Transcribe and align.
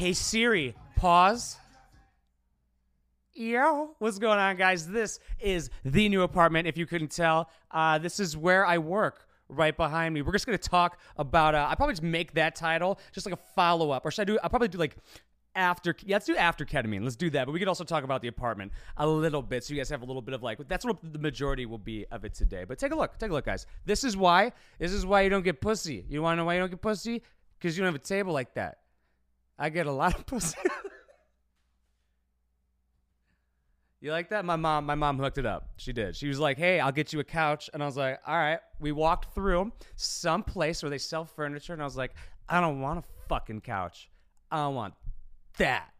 Hey 0.00 0.14
Siri, 0.14 0.74
pause. 0.96 1.58
Yo, 3.34 3.94
what's 3.98 4.18
going 4.18 4.38
on, 4.38 4.56
guys? 4.56 4.88
This 4.88 5.20
is 5.38 5.68
the 5.84 6.08
new 6.08 6.22
apartment. 6.22 6.66
If 6.66 6.78
you 6.78 6.86
couldn't 6.86 7.10
tell, 7.10 7.50
uh, 7.70 7.98
this 7.98 8.18
is 8.18 8.34
where 8.34 8.64
I 8.64 8.78
work. 8.78 9.28
Right 9.50 9.76
behind 9.76 10.14
me. 10.14 10.22
We're 10.22 10.32
just 10.32 10.46
gonna 10.46 10.56
talk 10.56 10.98
about. 11.18 11.54
Uh, 11.54 11.66
I 11.68 11.74
probably 11.74 11.92
just 11.92 12.02
make 12.02 12.32
that 12.32 12.56
title 12.56 12.98
just 13.12 13.26
like 13.26 13.34
a 13.34 13.42
follow 13.54 13.90
up, 13.90 14.06
or 14.06 14.10
should 14.10 14.22
I 14.22 14.24
do? 14.24 14.38
I'll 14.42 14.48
probably 14.48 14.68
do 14.68 14.78
like 14.78 14.96
after. 15.54 15.94
Yeah, 16.02 16.16
let's 16.16 16.24
do 16.24 16.34
after 16.34 16.64
ketamine. 16.64 17.02
Let's 17.02 17.14
do 17.14 17.28
that. 17.28 17.44
But 17.44 17.52
we 17.52 17.58
could 17.58 17.68
also 17.68 17.84
talk 17.84 18.02
about 18.02 18.22
the 18.22 18.28
apartment 18.28 18.72
a 18.96 19.06
little 19.06 19.42
bit, 19.42 19.64
so 19.64 19.74
you 19.74 19.80
guys 19.80 19.90
have 19.90 20.00
a 20.00 20.06
little 20.06 20.22
bit 20.22 20.32
of 20.32 20.42
like. 20.42 20.66
That's 20.66 20.86
what 20.86 20.96
the 21.12 21.18
majority 21.18 21.66
will 21.66 21.76
be 21.76 22.06
of 22.10 22.24
it 22.24 22.32
today. 22.32 22.64
But 22.64 22.78
take 22.78 22.92
a 22.92 22.96
look. 22.96 23.18
Take 23.18 23.32
a 23.32 23.34
look, 23.34 23.44
guys. 23.44 23.66
This 23.84 24.02
is 24.02 24.16
why. 24.16 24.52
This 24.78 24.92
is 24.92 25.04
why 25.04 25.20
you 25.20 25.28
don't 25.28 25.44
get 25.44 25.60
pussy. 25.60 26.06
You 26.08 26.22
want 26.22 26.36
to 26.36 26.36
know 26.38 26.46
why 26.46 26.54
you 26.54 26.60
don't 26.60 26.70
get 26.70 26.80
pussy? 26.80 27.22
Because 27.58 27.76
you 27.76 27.84
don't 27.84 27.92
have 27.92 28.00
a 28.00 28.02
table 28.02 28.32
like 28.32 28.54
that. 28.54 28.78
I 29.60 29.68
get 29.68 29.86
a 29.86 29.92
lot 29.92 30.18
of 30.18 30.24
pussy. 30.26 30.56
You 34.00 34.10
like 34.10 34.30
that? 34.30 34.46
My 34.46 34.56
mom, 34.56 34.86
my 34.86 34.94
mom 34.94 35.18
hooked 35.18 35.36
it 35.36 35.44
up. 35.44 35.68
She 35.76 35.92
did. 35.92 36.16
She 36.16 36.26
was 36.26 36.40
like, 36.40 36.56
"Hey, 36.56 36.80
I'll 36.80 36.90
get 36.90 37.12
you 37.12 37.20
a 37.20 37.24
couch," 37.24 37.68
and 37.74 37.82
I 37.82 37.86
was 37.86 37.98
like, 37.98 38.18
"All 38.26 38.34
right." 38.34 38.58
We 38.78 38.92
walked 38.92 39.34
through 39.34 39.72
some 39.96 40.42
place 40.42 40.82
where 40.82 40.88
they 40.88 40.96
sell 40.96 41.26
furniture, 41.26 41.74
and 41.74 41.82
I 41.82 41.84
was 41.84 41.98
like, 41.98 42.14
"I 42.48 42.62
don't 42.62 42.80
want 42.80 43.00
a 43.00 43.04
fucking 43.28 43.60
couch. 43.60 44.08
I 44.50 44.66
want 44.68 44.94
that." 45.58 45.90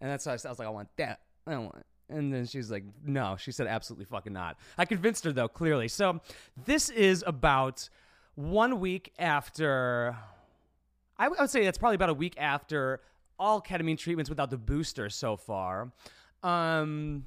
And 0.00 0.10
that's 0.10 0.24
how 0.24 0.32
I, 0.32 0.34
I 0.34 0.48
was 0.48 0.58
like, 0.58 0.66
"I 0.66 0.72
want 0.72 0.88
that. 0.96 1.20
I 1.46 1.52
don't 1.52 1.66
want." 1.66 1.76
It. 1.76 1.86
And 2.08 2.34
then 2.34 2.44
she's 2.46 2.72
like, 2.72 2.82
"No." 3.04 3.36
She 3.38 3.52
said, 3.52 3.68
"Absolutely 3.68 4.06
fucking 4.06 4.32
not." 4.32 4.58
I 4.76 4.84
convinced 4.84 5.22
her 5.22 5.32
though, 5.32 5.46
clearly. 5.46 5.86
So 5.86 6.20
this 6.64 6.90
is 6.90 7.22
about 7.24 7.88
one 8.34 8.80
week 8.80 9.12
after. 9.16 10.16
I 11.18 11.28
would 11.28 11.50
say 11.50 11.64
that's 11.64 11.78
probably 11.78 11.96
about 11.96 12.10
a 12.10 12.14
week 12.14 12.34
after 12.38 13.00
all 13.38 13.60
ketamine 13.60 13.98
treatments 13.98 14.28
without 14.28 14.50
the 14.50 14.58
booster 14.58 15.10
so 15.10 15.36
far. 15.36 15.92
Um, 16.42 17.24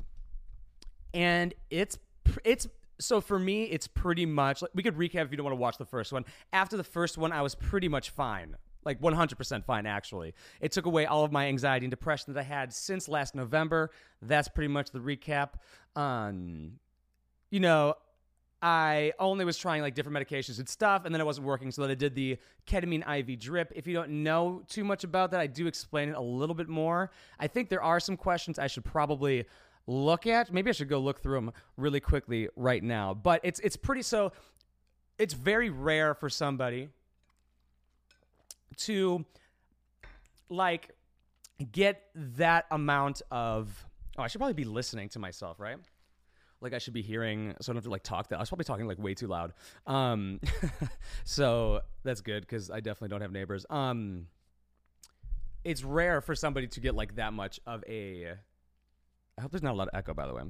and 1.14 1.54
it's 1.70 1.98
it's 2.44 2.68
so 3.00 3.22
for 3.22 3.40
me 3.40 3.64
it's 3.64 3.88
pretty 3.88 4.26
much 4.26 4.62
like 4.62 4.72
we 4.74 4.84
could 4.84 4.96
recap 4.96 5.26
if 5.26 5.32
you 5.32 5.38
don't 5.38 5.46
want 5.46 5.54
to 5.54 5.62
watch 5.62 5.78
the 5.78 5.86
first 5.86 6.12
one. 6.12 6.26
After 6.54 6.78
the 6.78 6.84
first 6.84 7.18
one 7.18 7.32
i 7.32 7.42
was 7.42 7.56
pretty 7.56 7.88
much 7.88 8.10
fine 8.10 8.56
like 8.86 9.02
100% 9.02 9.66
fine 9.66 9.86
actually. 9.86 10.34
It 10.62 10.72
took 10.72 10.86
away 10.86 11.06
all 11.06 11.26
of 11.26 11.32
my 11.32 11.48
anxiety 11.48 11.86
and 11.86 11.92
depression 11.92 12.34
that 12.34 12.40
i 12.40 12.44
had 12.44 12.72
since 12.74 13.10
last 13.10 13.36
november. 13.36 13.92
That's 14.22 14.48
pretty 14.48 14.70
much 14.70 14.92
the 14.92 15.00
recap. 15.00 15.50
Um 15.96 16.74
you 17.50 17.60
know 17.60 17.96
I 18.62 19.14
only 19.20 19.46
was 19.46 19.58
trying 19.58 19.82
like 19.82 19.94
different 19.94 20.18
medications 20.18 20.60
and 20.60 20.68
stuff, 20.68 21.06
and 21.06 21.14
then 21.14 21.22
it 21.22 21.26
wasn't 21.26 21.46
working. 21.46 21.72
So 21.72 21.84
then 21.84 21.92
I 21.92 21.96
did 21.96 22.16
the 22.16 22.38
ketamine 22.66 23.08
IV 23.08 23.40
drip. 23.40 23.72
If 23.76 23.86
you 23.86 23.94
don't 23.94 24.24
know 24.24 24.64
too 24.68 24.84
much 24.84 25.04
about 25.04 25.32
that, 25.32 25.40
I 25.40 25.48
do 25.48 25.68
explain 25.68 26.10
it 26.10 26.16
a 26.16 26.22
little 26.22 26.56
bit 26.56 26.68
more. 26.68 27.12
I 27.40 27.48
think 27.48 27.70
there 27.70 27.84
are 27.84 28.00
some 28.00 28.18
questions 28.18 28.58
I 28.58 28.68
should 28.68 28.84
probably 28.84 29.46
look 29.86 30.26
at. 30.26 30.52
Maybe 30.52 30.70
I 30.70 30.74
should 30.74 30.90
go 30.90 31.00
look 31.00 31.22
through 31.22 31.36
them 31.36 31.52
really 31.78 32.00
quickly 32.00 32.50
right 32.56 32.84
now. 32.84 33.14
But 33.14 33.42
it's 33.44 33.60
it's 33.60 33.78
pretty 33.78 34.02
so 34.02 34.32
it's 35.20 35.34
very 35.34 35.70
rare 35.70 36.14
for 36.14 36.30
somebody 36.30 36.90
to 38.78 39.26
like 40.50 40.92
get 41.72 42.04
that 42.16 42.66
amount 42.72 43.22
of 43.32 43.86
oh 44.18 44.24
i 44.24 44.28
should 44.28 44.38
probably 44.38 44.54
be 44.54 44.64
listening 44.64 45.10
to 45.10 45.20
myself 45.20 45.60
right 45.60 45.78
like 46.62 46.74
i 46.74 46.78
should 46.78 46.94
be 46.94 47.02
hearing 47.02 47.54
so 47.62 47.70
i 47.70 47.74
don't 47.74 47.78
have 47.78 47.84
to 47.84 47.90
like 47.90 48.04
talk 48.04 48.30
that 48.30 48.38
i 48.38 48.40
was 48.40 48.50
probably 48.50 48.66
talking 48.66 48.88
like 48.88 49.00
way 49.00 49.14
too 49.14 49.28
loud 49.28 49.54
um 49.86 50.40
so 51.24 51.82
that's 52.04 52.22
good 52.22 52.42
because 52.42 52.72
i 52.72 52.80
definitely 52.80 53.10
don't 53.10 53.22
have 53.22 53.32
neighbors 53.32 53.66
um 53.70 54.28
it's 55.64 55.84
rare 55.84 56.22
for 56.22 56.34
somebody 56.34 56.68
to 56.68 56.80
get 56.80 56.96
like 56.96 57.16
that 57.16 57.34
much 57.34 57.60
of 57.68 57.84
a 57.88 58.38
I 59.38 59.42
hope 59.42 59.52
there's 59.52 59.64
not 59.64 59.74
a 59.74 59.78
lot 59.78 59.88
of 59.88 59.98
echo, 59.98 60.14
by 60.14 60.26
the 60.26 60.34
way. 60.34 60.44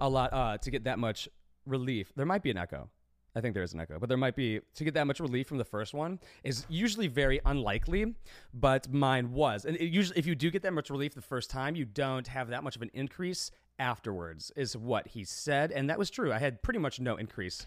A 0.00 0.08
lot 0.08 0.32
uh, 0.32 0.58
to 0.58 0.70
get 0.70 0.84
that 0.84 0.98
much 0.98 1.28
relief. 1.66 2.12
There 2.16 2.26
might 2.26 2.42
be 2.42 2.50
an 2.50 2.56
echo. 2.56 2.88
I 3.36 3.40
think 3.40 3.54
there 3.54 3.62
is 3.62 3.74
an 3.74 3.80
echo, 3.80 4.00
but 4.00 4.08
there 4.08 4.18
might 4.18 4.34
be 4.34 4.60
to 4.74 4.84
get 4.84 4.94
that 4.94 5.06
much 5.06 5.20
relief 5.20 5.46
from 5.46 5.58
the 5.58 5.64
first 5.64 5.94
one 5.94 6.18
is 6.42 6.66
usually 6.68 7.06
very 7.06 7.40
unlikely, 7.44 8.14
but 8.52 8.92
mine 8.92 9.32
was. 9.32 9.64
And 9.64 9.78
usually, 9.78 10.18
if 10.18 10.26
you 10.26 10.34
do 10.34 10.50
get 10.50 10.62
that 10.62 10.72
much 10.72 10.90
relief 10.90 11.14
the 11.14 11.22
first 11.22 11.48
time, 11.48 11.76
you 11.76 11.84
don't 11.84 12.26
have 12.26 12.48
that 12.48 12.64
much 12.64 12.74
of 12.74 12.82
an 12.82 12.90
increase 12.92 13.52
afterwards, 13.80 14.52
is 14.54 14.76
what 14.76 15.08
he 15.08 15.24
said, 15.24 15.72
and 15.72 15.90
that 15.90 15.98
was 15.98 16.10
true. 16.10 16.32
I 16.32 16.38
had 16.38 16.62
pretty 16.62 16.78
much 16.78 17.00
no 17.00 17.16
increase 17.16 17.66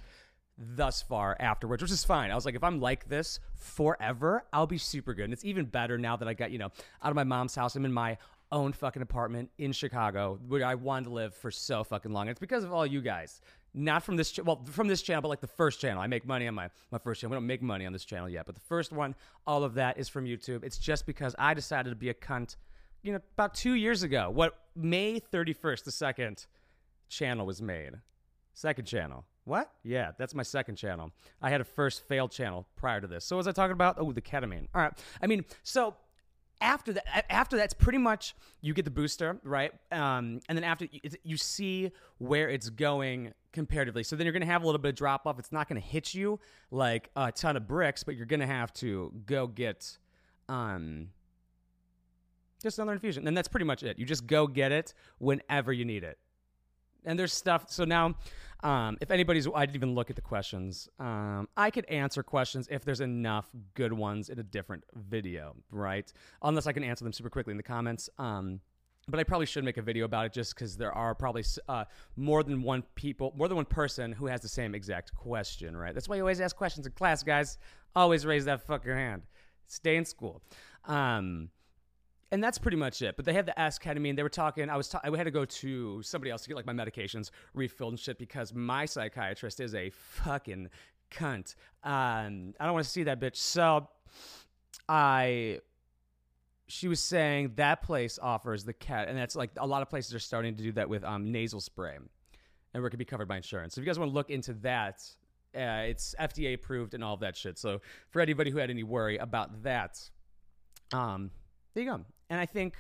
thus 0.58 1.02
far 1.02 1.36
afterwards, 1.40 1.82
which 1.82 1.92
is 1.92 2.04
fine. 2.04 2.32
I 2.32 2.36
was 2.36 2.46
like, 2.46 2.56
if 2.56 2.64
I'm 2.64 2.80
like 2.80 3.10
this 3.10 3.40
forever, 3.56 4.46
I'll 4.54 4.68
be 4.68 4.78
super 4.78 5.14
good. 5.14 5.26
And 5.26 5.34
it's 5.34 5.46
even 5.46 5.66
better 5.66 5.98
now 5.98 6.16
that 6.16 6.28
I 6.28 6.34
got, 6.34 6.52
you 6.52 6.60
know, 6.60 6.70
out 7.02 7.10
of 7.10 7.16
my 7.16 7.24
mom's 7.24 7.56
house. 7.56 7.76
I'm 7.76 7.86
in 7.86 7.94
my 7.94 8.18
own 8.52 8.72
fucking 8.72 9.02
apartment 9.02 9.50
in 9.58 9.72
Chicago 9.72 10.40
where 10.48 10.64
I 10.64 10.76
wanted 10.76 11.06
to 11.06 11.10
live 11.10 11.34
for 11.34 11.50
so 11.50 11.84
fucking 11.84 12.12
long. 12.12 12.24
And 12.24 12.32
it's 12.32 12.40
because 12.40 12.64
of 12.64 12.72
all 12.72 12.86
you 12.86 13.02
guys. 13.02 13.42
Not 13.74 14.04
from 14.04 14.16
this, 14.16 14.32
ch- 14.32 14.42
well, 14.42 14.64
from 14.70 14.88
this 14.88 15.02
channel, 15.02 15.24
but 15.24 15.30
like 15.30 15.42
the 15.42 15.48
first 15.48 15.82
channel. 15.82 16.00
I 16.00 16.06
make 16.06 16.28
money 16.28 16.48
on 16.48 16.54
my, 16.54 16.70
my 16.92 17.00
first 17.00 17.20
channel. 17.20 17.32
We 17.32 17.38
don't 17.38 17.48
make 17.48 17.64
money 17.64 17.88
on 17.88 17.94
this 17.94 18.06
channel 18.06 18.30
yet, 18.30 18.46
but 18.46 18.54
the 18.54 18.62
first 18.62 18.92
one, 18.92 19.16
all 19.48 19.64
of 19.64 19.74
that 19.74 19.98
is 19.98 20.08
from 20.08 20.26
YouTube. 20.26 20.64
It's 20.64 20.78
just 20.78 21.08
because 21.08 21.36
I 21.40 21.56
decided 21.56 21.90
to 21.90 21.96
be 21.96 22.10
a 22.10 22.14
cunt, 22.14 22.58
you 23.04 23.12
know, 23.12 23.20
about 23.34 23.54
two 23.54 23.74
years 23.74 24.04
ago. 24.04 24.30
What, 24.30 24.58
May 24.76 25.20
31st, 25.20 25.84
the 25.84 25.92
second 25.92 26.46
channel 27.10 27.46
was 27.46 27.62
made. 27.62 27.92
Second 28.54 28.86
channel. 28.86 29.26
What? 29.46 29.72
Yeah, 29.84 30.12
that's 30.18 30.34
my 30.34 30.44
second 30.44 30.78
channel. 30.78 31.12
I 31.42 31.50
had 31.50 31.60
a 31.60 31.66
first 31.66 32.08
failed 32.08 32.32
channel 32.32 32.66
prior 32.76 33.02
to 33.02 33.08
this. 33.08 33.26
So 33.26 33.38
was 33.38 33.48
I 33.48 33.52
talking 33.52 33.74
about? 33.74 33.98
Oh, 34.00 34.12
the 34.12 34.22
ketamine. 34.22 34.68
All 34.74 34.82
right. 34.82 34.94
I 35.22 35.28
mean, 35.28 35.44
so 35.64 35.96
after 36.62 36.94
that 36.94 37.26
after 37.30 37.58
that's 37.58 37.74
pretty 37.74 37.98
much 37.98 38.36
you 38.62 38.74
get 38.74 38.86
the 38.86 38.92
booster 38.92 39.38
right 39.44 39.74
um, 39.92 40.40
and 40.48 40.58
then 40.58 40.64
after 40.64 40.88
you 41.24 41.36
see 41.36 41.92
where 42.20 42.48
it's 42.48 42.70
going 42.70 43.34
comparatively 43.52 44.02
so 44.02 44.16
then 44.16 44.26
you're 44.26 44.32
going 44.32 44.42
to 44.42 44.48
have 44.48 44.64
a 44.64 44.66
little 44.66 44.80
bit 44.80 44.90
of 44.90 44.96
drop 44.96 45.28
off 45.28 45.38
it's 45.38 45.52
not 45.52 45.68
going 45.68 45.82
to 45.82 45.86
hit 45.86 46.14
you 46.14 46.40
like 46.72 47.10
a 47.18 47.32
ton 47.32 47.58
of 47.58 47.68
bricks 47.68 48.04
but 48.04 48.16
you're 48.16 48.26
going 48.26 48.40
to 48.40 48.48
have 48.48 48.72
to 48.72 49.12
go 49.26 49.46
get 49.46 49.98
um, 50.48 51.10
just 52.64 52.80
another 52.80 52.94
infusion 52.94 53.28
and 53.28 53.38
that's 53.38 53.48
pretty 53.48 53.66
much 53.66 53.84
it 53.84 54.00
you 54.00 54.06
just 54.06 54.26
go 54.26 54.48
get 54.48 54.72
it 54.72 54.94
whenever 55.20 55.72
you 55.72 55.86
need 55.86 56.04
it 56.04 56.18
and 57.06 57.20
there's 57.20 57.34
stuff 57.34 57.66
so 57.70 57.84
now 57.84 58.16
um, 58.64 58.98
if 59.02 59.12
anybody's, 59.12 59.46
I 59.54 59.66
didn't 59.66 59.76
even 59.76 59.94
look 59.94 60.10
at 60.10 60.16
the 60.16 60.22
questions. 60.22 60.88
Um, 60.98 61.50
I 61.58 61.70
could 61.70 61.86
answer 61.86 62.24
questions 62.24 62.68
if 62.72 62.86
there's 62.86 63.02
enough 63.02 63.50
good 63.74 63.92
ones 63.92 64.30
in 64.30 64.40
a 64.40 64.44
different 64.44 64.86
video, 64.96 65.56
right? 65.70 66.12
Unless 66.42 66.66
I 66.66 66.72
can 66.72 66.84
answer 66.84 67.04
them 67.04 67.12
super 67.12 67.30
quickly 67.30 67.52
in 67.52 67.58
the 67.58 67.64
comments. 67.64 68.10
Um, 68.18 68.62
but 69.10 69.20
I 69.20 69.26
probably 69.26 69.48
should 69.48 69.66
make 69.66 69.76
a 69.76 69.82
video 69.82 70.06
about 70.06 70.28
it 70.28 70.34
just 70.34 70.56
because 70.56 70.78
there 70.78 70.94
are 70.94 71.14
probably 71.14 71.44
uh, 71.68 71.84
more 72.16 72.42
than 72.42 72.62
one 72.62 72.84
people, 72.96 73.34
more 73.36 73.50
than 73.50 73.58
one 73.58 73.66
person 73.66 74.14
who 74.14 74.28
has 74.28 74.40
the 74.40 74.48
same 74.48 74.74
exact 74.74 75.14
question, 75.14 75.76
right? 75.76 75.94
That's 75.94 76.08
why 76.08 76.16
you 76.16 76.22
always 76.22 76.40
ask 76.40 76.56
questions 76.56 76.86
in 76.86 76.94
class, 76.94 77.22
guys. 77.22 77.58
Always 77.98 78.26
raise 78.26 78.46
that 78.46 78.66
fucking 78.66 78.90
hand. 78.90 79.24
Stay 79.68 79.98
in 79.98 80.06
school. 80.06 80.42
Um, 80.86 81.50
and 82.34 82.44
that's 82.44 82.58
pretty 82.58 82.78
much 82.78 83.04
it. 83.04 83.16
But 83.16 83.26
they 83.26 83.34
had 83.34 83.46
the 83.46 83.58
S 83.60 83.78
ketamine. 83.78 84.16
They 84.16 84.24
were 84.24 84.30
talking. 84.30 84.68
I 84.68 84.76
was. 84.76 84.90
Ta- 84.90 85.02
I 85.04 85.16
had 85.16 85.26
to 85.26 85.32
go 85.32 85.46
to 85.46 86.02
somebody 86.02 86.32
else 86.32 86.42
to 86.42 86.50
get 86.50 86.56
like 86.58 86.66
my 86.66 86.74
medications 86.74 87.30
refilled 87.54 87.94
and 87.94 88.00
shit 88.00 88.18
because 88.18 88.54
my 88.56 88.86
psychiatrist 88.86 89.60
is 89.60 89.76
a 89.76 89.92
fucking 89.92 90.70
cunt. 91.12 91.54
Um, 91.84 92.56
I 92.60 92.66
don't 92.66 92.74
want 92.74 92.86
to 92.86 92.92
see 92.92 93.04
that 93.04 93.22
bitch. 93.22 93.38
So 93.38 93.88
I. 94.90 95.60
She 96.68 96.88
was 96.88 97.02
saying 97.02 97.52
that 97.58 97.84
place 97.84 98.18
offers 98.20 98.64
the 98.64 98.74
cat, 98.74 99.08
and 99.08 99.16
that's 99.16 99.36
like 99.36 99.52
a 99.58 99.68
lot 99.68 99.84
of 99.84 99.90
places 99.90 100.16
are 100.16 100.20
starting 100.20 100.56
to 100.56 100.64
do 100.64 100.72
that 100.72 100.90
with 100.90 101.04
um, 101.04 101.32
nasal 101.32 101.62
spray, 101.62 101.98
and 101.98 102.82
where 102.82 102.88
it 102.88 102.90
can 102.90 102.98
be 102.98 103.06
covered 103.06 103.28
by 103.28 103.36
insurance. 103.36 103.76
So 103.76 103.82
if 103.82 103.86
you 103.86 103.90
guys 103.90 104.00
want 104.00 104.10
to 104.10 104.16
look 104.16 104.32
into 104.32 104.54
that, 104.54 105.04
uh, 105.56 105.86
it's 105.86 106.16
FDA 106.20 106.56
approved 106.56 106.96
and 106.96 107.04
all 107.04 107.14
of 107.14 107.20
that 107.20 107.38
shit. 107.38 107.60
So 107.60 107.82
for 108.10 108.22
anybody 108.22 108.50
who 108.50 108.58
had 108.58 108.72
any 108.72 108.82
worry 108.82 109.18
about 109.18 109.62
that, 109.64 110.00
um, 110.94 111.30
there 111.74 111.84
you 111.84 111.90
go. 111.92 112.06
And 112.34 112.42
I 112.42 112.48
think 112.48 112.74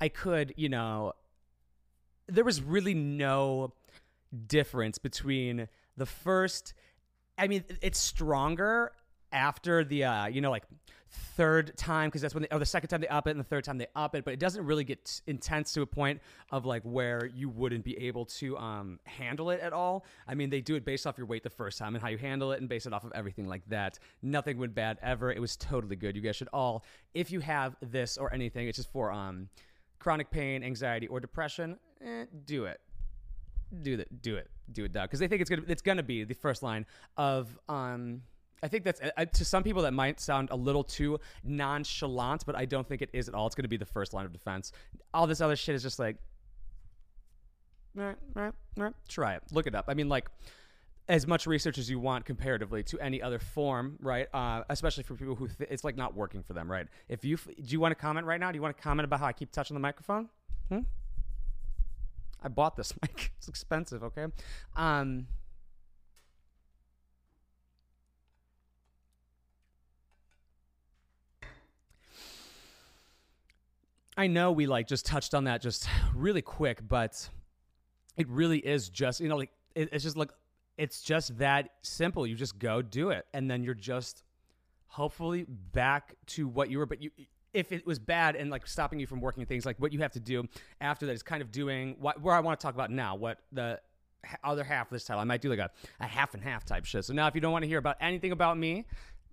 I 0.00 0.08
could, 0.08 0.54
you 0.56 0.70
know, 0.70 1.12
there 2.26 2.42
was 2.42 2.62
really 2.62 2.94
no 2.94 3.74
difference 4.46 4.96
between 4.96 5.68
the 5.98 6.06
first. 6.06 6.72
I 7.36 7.48
mean, 7.48 7.64
it's 7.82 7.98
stronger 7.98 8.92
after 9.30 9.84
the, 9.84 10.04
uh, 10.04 10.26
you 10.28 10.40
know, 10.40 10.50
like 10.50 10.62
third 11.12 11.76
time 11.76 12.08
because 12.08 12.22
that's 12.22 12.34
when 12.34 12.42
they, 12.42 12.48
or 12.50 12.58
the 12.58 12.66
second 12.66 12.88
time 12.88 13.00
they 13.00 13.08
up 13.08 13.26
it 13.26 13.32
and 13.32 13.40
the 13.40 13.44
third 13.44 13.64
time 13.64 13.76
they 13.76 13.86
up 13.94 14.14
it 14.14 14.24
but 14.24 14.32
it 14.32 14.40
doesn't 14.40 14.64
really 14.64 14.84
get 14.84 15.20
intense 15.26 15.72
to 15.72 15.82
a 15.82 15.86
point 15.86 16.20
of 16.50 16.64
like 16.64 16.82
where 16.84 17.26
you 17.34 17.48
wouldn't 17.48 17.84
be 17.84 17.96
able 17.98 18.24
to 18.24 18.56
um, 18.56 18.98
handle 19.04 19.50
it 19.50 19.60
at 19.60 19.72
all. 19.72 20.04
I 20.26 20.34
mean 20.34 20.50
they 20.50 20.60
do 20.60 20.74
it 20.74 20.84
based 20.84 21.06
off 21.06 21.18
your 21.18 21.26
weight 21.26 21.42
the 21.42 21.50
first 21.50 21.78
time 21.78 21.94
and 21.94 22.02
how 22.02 22.08
you 22.08 22.18
handle 22.18 22.52
it 22.52 22.60
and 22.60 22.68
base 22.68 22.86
it 22.86 22.92
off 22.92 23.04
of 23.04 23.12
everything 23.14 23.46
like 23.46 23.62
that. 23.68 23.98
Nothing 24.22 24.58
went 24.58 24.74
bad 24.74 24.98
ever. 25.02 25.30
It 25.30 25.40
was 25.40 25.56
totally 25.56 25.96
good. 25.96 26.16
You 26.16 26.22
guys 26.22 26.36
should 26.36 26.48
all 26.52 26.84
if 27.14 27.30
you 27.30 27.40
have 27.40 27.76
this 27.82 28.16
or 28.16 28.32
anything 28.32 28.68
it's 28.68 28.76
just 28.76 28.90
for 28.90 29.12
um, 29.12 29.48
chronic 29.98 30.30
pain 30.30 30.64
anxiety 30.64 31.06
or 31.08 31.20
depression 31.20 31.78
eh, 32.04 32.24
do 32.46 32.64
it. 32.64 32.80
Do 33.82 33.96
that 33.98 34.22
do 34.22 34.36
it. 34.36 34.50
Do 34.70 34.84
it 34.84 34.92
dog 34.92 35.08
because 35.08 35.20
they 35.20 35.28
think 35.28 35.40
it's 35.40 35.50
gonna 35.50 35.62
it's 35.68 35.82
gonna 35.82 36.02
be 36.02 36.24
the 36.24 36.34
first 36.34 36.62
line 36.62 36.86
of 37.16 37.58
um 37.68 38.22
I 38.62 38.68
think 38.68 38.84
that's 38.84 39.00
uh, 39.00 39.24
to 39.24 39.44
some 39.44 39.62
people 39.62 39.82
that 39.82 39.92
might 39.92 40.20
sound 40.20 40.50
a 40.50 40.56
little 40.56 40.84
too 40.84 41.18
nonchalant, 41.42 42.44
but 42.46 42.54
I 42.54 42.64
don't 42.64 42.86
think 42.86 43.02
it 43.02 43.10
is 43.12 43.28
at 43.28 43.34
all. 43.34 43.46
It's 43.46 43.54
going 43.54 43.64
to 43.64 43.68
be 43.68 43.76
the 43.76 43.84
first 43.86 44.14
line 44.14 44.24
of 44.24 44.32
defense. 44.32 44.72
All 45.12 45.26
this 45.26 45.40
other 45.40 45.56
shit 45.56 45.74
is 45.74 45.82
just 45.82 45.98
like, 45.98 46.16
right, 48.34 48.52
all 48.76 48.84
right, 48.84 48.94
try 49.08 49.34
it, 49.34 49.42
look 49.50 49.66
it 49.66 49.74
up. 49.74 49.86
I 49.88 49.94
mean, 49.94 50.08
like 50.08 50.28
as 51.08 51.26
much 51.26 51.46
research 51.46 51.78
as 51.78 51.90
you 51.90 51.98
want 51.98 52.24
comparatively 52.24 52.82
to 52.84 53.00
any 53.00 53.20
other 53.20 53.38
form, 53.40 53.98
right? 54.00 54.28
Uh, 54.32 54.62
especially 54.70 55.02
for 55.02 55.14
people 55.14 55.34
who 55.34 55.48
th- 55.48 55.68
it's 55.70 55.82
like 55.82 55.96
not 55.96 56.14
working 56.14 56.42
for 56.42 56.52
them, 56.52 56.70
right? 56.70 56.86
If 57.08 57.24
you 57.24 57.34
f- 57.34 57.46
do 57.46 57.64
you 57.72 57.80
want 57.80 57.90
to 57.90 57.96
comment 58.00 58.26
right 58.26 58.38
now? 58.38 58.52
Do 58.52 58.56
you 58.56 58.62
want 58.62 58.76
to 58.76 58.82
comment 58.82 59.04
about 59.04 59.20
how 59.20 59.26
I 59.26 59.32
keep 59.32 59.50
touching 59.50 59.74
the 59.74 59.80
microphone? 59.80 60.28
Hmm? 60.68 60.80
I 62.42 62.48
bought 62.48 62.76
this 62.76 62.92
mic. 63.02 63.32
It's 63.38 63.48
expensive, 63.48 64.04
okay? 64.04 64.26
Um, 64.76 65.26
I 74.16 74.26
know 74.26 74.52
we 74.52 74.66
like 74.66 74.86
just 74.86 75.06
touched 75.06 75.34
on 75.34 75.44
that 75.44 75.62
just 75.62 75.88
really 76.14 76.42
quick, 76.42 76.86
but 76.86 77.28
it 78.16 78.28
really 78.28 78.58
is 78.58 78.88
just 78.88 79.20
you 79.20 79.28
know 79.28 79.36
like 79.36 79.50
it, 79.74 79.88
it's 79.92 80.04
just 80.04 80.16
like 80.16 80.30
it's 80.78 81.02
just 81.02 81.38
that 81.38 81.70
simple. 81.82 82.26
You 82.26 82.34
just 82.34 82.58
go 82.58 82.82
do 82.82 83.10
it, 83.10 83.26
and 83.32 83.50
then 83.50 83.62
you're 83.62 83.74
just 83.74 84.22
hopefully 84.86 85.46
back 85.48 86.14
to 86.26 86.46
what 86.46 86.70
you 86.70 86.78
were. 86.78 86.86
But 86.86 87.02
you, 87.02 87.10
if 87.52 87.72
it 87.72 87.86
was 87.86 87.98
bad 87.98 88.36
and 88.36 88.50
like 88.50 88.66
stopping 88.66 88.98
you 88.98 89.06
from 89.06 89.20
working 89.20 89.44
things, 89.46 89.66
like 89.66 89.78
what 89.78 89.92
you 89.92 90.00
have 90.00 90.12
to 90.12 90.20
do 90.20 90.44
after 90.80 91.06
that 91.06 91.12
is 91.12 91.22
kind 91.22 91.42
of 91.42 91.50
doing 91.50 91.96
what 91.98 92.20
where 92.20 92.34
I 92.34 92.40
want 92.40 92.58
to 92.58 92.64
talk 92.64 92.74
about 92.74 92.90
now. 92.90 93.14
What 93.16 93.38
the 93.52 93.80
other 94.44 94.64
half 94.64 94.86
of 94.86 94.92
this 94.92 95.04
title, 95.04 95.20
I 95.20 95.24
might 95.24 95.40
do 95.40 95.50
like 95.50 95.58
a, 95.58 95.70
a 96.00 96.06
half 96.06 96.34
and 96.34 96.42
half 96.42 96.64
type 96.64 96.84
shit. 96.84 97.04
So 97.04 97.12
now, 97.12 97.26
if 97.26 97.34
you 97.34 97.40
don't 97.40 97.52
want 97.52 97.64
to 97.64 97.68
hear 97.68 97.78
about 97.78 97.96
anything 98.00 98.32
about 98.32 98.56
me, 98.58 98.86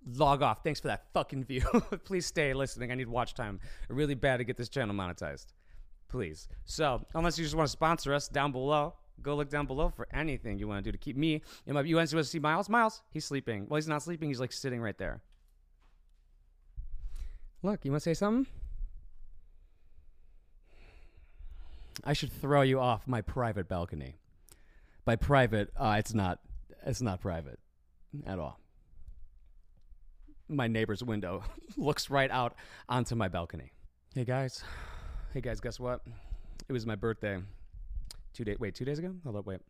log 0.06 0.42
off. 0.42 0.62
Thanks 0.62 0.80
for 0.80 0.88
that 0.88 1.04
fucking 1.12 1.44
view. 1.44 1.62
Please 2.04 2.26
stay 2.26 2.52
listening. 2.54 2.90
I 2.90 2.94
need 2.94 3.08
watch 3.08 3.34
time 3.34 3.60
really 3.88 4.14
bad 4.14 4.38
to 4.38 4.44
get 4.44 4.56
this 4.56 4.68
channel 4.68 4.94
monetized. 4.94 5.46
Please. 6.08 6.48
So, 6.64 7.04
unless 7.14 7.38
you 7.38 7.44
just 7.44 7.54
want 7.54 7.68
to 7.68 7.72
sponsor 7.72 8.12
us 8.12 8.28
down 8.28 8.52
below, 8.52 8.94
go 9.22 9.36
look 9.36 9.50
down 9.50 9.66
below 9.66 9.90
for 9.90 10.08
anything 10.12 10.58
you 10.58 10.66
want 10.66 10.84
to 10.84 10.88
do 10.88 10.92
to 10.92 10.98
keep 10.98 11.16
me 11.16 11.42
in 11.66 11.74
my. 11.74 11.82
You 11.82 11.96
want 11.96 12.08
to 12.10 12.24
see 12.24 12.38
Miles? 12.38 12.68
Miles, 12.68 13.02
he's 13.10 13.24
sleeping. 13.24 13.66
Well, 13.68 13.76
he's 13.76 13.88
not 13.88 14.02
sleeping. 14.02 14.28
He's 14.28 14.40
like 14.40 14.52
sitting 14.52 14.80
right 14.80 14.98
there. 14.98 15.22
Look, 17.62 17.84
you 17.84 17.90
want 17.92 18.02
to 18.02 18.10
say 18.10 18.14
something? 18.14 18.46
I 22.02 22.14
should 22.14 22.32
throw 22.32 22.62
you 22.62 22.80
off 22.80 23.06
my 23.06 23.20
private 23.20 23.68
balcony. 23.68 24.16
By 25.04 25.16
private, 25.16 25.70
uh, 25.76 25.96
it's 25.98 26.14
not. 26.14 26.40
It's 26.84 27.02
not 27.02 27.20
private 27.20 27.58
at 28.26 28.38
all 28.38 28.58
my 30.50 30.66
neighbor's 30.66 31.02
window 31.02 31.42
looks 31.76 32.10
right 32.10 32.30
out 32.30 32.54
onto 32.88 33.14
my 33.14 33.28
balcony. 33.28 33.72
Hey 34.14 34.24
guys, 34.24 34.64
hey 35.34 35.40
guys, 35.40 35.60
guess 35.60 35.78
what? 35.78 36.02
It 36.68 36.72
was 36.72 36.86
my 36.86 36.96
birthday. 36.96 37.40
Two 38.32 38.44
days. 38.44 38.58
Wait, 38.58 38.74
two 38.74 38.84
days 38.84 38.98
ago? 38.98 39.14
Hold 39.24 39.36
up. 39.36 39.46
Wait, 39.46 39.60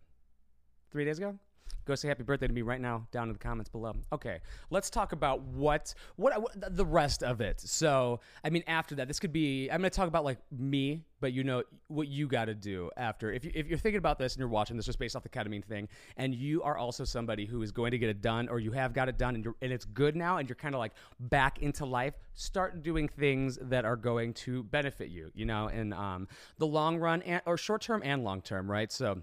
three 0.91 1.05
days 1.05 1.19
ago? 1.19 1.39
Go 1.85 1.95
say 1.95 2.09
happy 2.09 2.23
birthday 2.23 2.47
to 2.47 2.53
me 2.53 2.63
right 2.63 2.81
now 2.81 3.07
down 3.11 3.29
in 3.29 3.33
the 3.33 3.39
comments 3.39 3.71
below. 3.71 3.95
Okay, 4.13 4.41
let's 4.71 4.91
talk 4.91 5.13
about 5.13 5.43
what, 5.43 5.95
what, 6.17 6.41
what 6.41 6.77
the 6.77 6.85
rest 6.85 7.23
of 7.23 7.41
it. 7.41 7.61
So, 7.61 8.21
I 8.45 8.51
mean, 8.51 8.63
after 8.67 8.95
that, 8.97 9.09
this 9.09 9.19
could 9.19 9.33
be. 9.33 9.69
I'm 9.71 9.81
going 9.81 9.91
to 9.91 9.97
talk 9.97 10.09
about 10.09 10.25
like 10.25 10.39
me, 10.51 11.03
but 11.21 11.33
you 11.33 11.45
know 11.45 11.63
what 11.89 12.09
you 12.09 12.27
got 12.27 12.47
to 12.47 12.55
do 12.55 12.91
after. 12.97 13.33
If 13.33 13.45
you 13.45 13.53
if 13.55 13.67
you're 13.67 13.79
thinking 13.79 13.99
about 13.99 14.19
this 14.19 14.35
and 14.35 14.41
you're 14.41 14.49
watching 14.49 14.77
this 14.77 14.87
just 14.87 14.99
based 14.99 15.17
off 15.17 15.23
the 15.23 15.29
ketamine 15.29 15.65
thing, 15.65 15.89
and 16.17 16.35
you 16.35 16.63
are 16.63 16.77
also 16.77 17.05
somebody 17.05 17.47
who 17.47 17.63
is 17.63 17.73
going 17.73 17.91
to 17.93 17.99
get 17.99 18.09
it 18.09 18.21
done, 18.21 18.49
or 18.49 18.59
you 18.59 18.73
have 18.73 18.93
got 18.93 19.09
it 19.09 19.19
done, 19.19 19.35
and 19.35 19.45
you're 19.45 19.57
and 19.63 19.73
it's 19.73 19.85
good 19.85 20.17
now, 20.17 20.39
and 20.39 20.49
you're 20.49 20.57
kind 20.57 20.75
of 20.75 20.79
like 20.79 20.93
back 21.19 21.61
into 21.61 21.85
life. 21.85 22.15
Start 22.35 22.83
doing 22.83 23.09
things 23.09 23.59
that 23.63 23.85
are 23.85 23.97
going 23.97 24.35
to 24.35 24.63
benefit 24.65 25.09
you. 25.09 25.31
You 25.35 25.47
know, 25.47 25.69
in 25.69 25.93
um, 25.93 26.29
the 26.59 26.67
long 26.67 26.99
run 26.99 27.23
and 27.23 27.43
or 27.47 27.57
short 27.57 27.83
term 27.83 28.03
and 28.05 28.25
long 28.25 28.43
term, 28.43 28.71
right? 28.71 28.91
So 28.93 29.23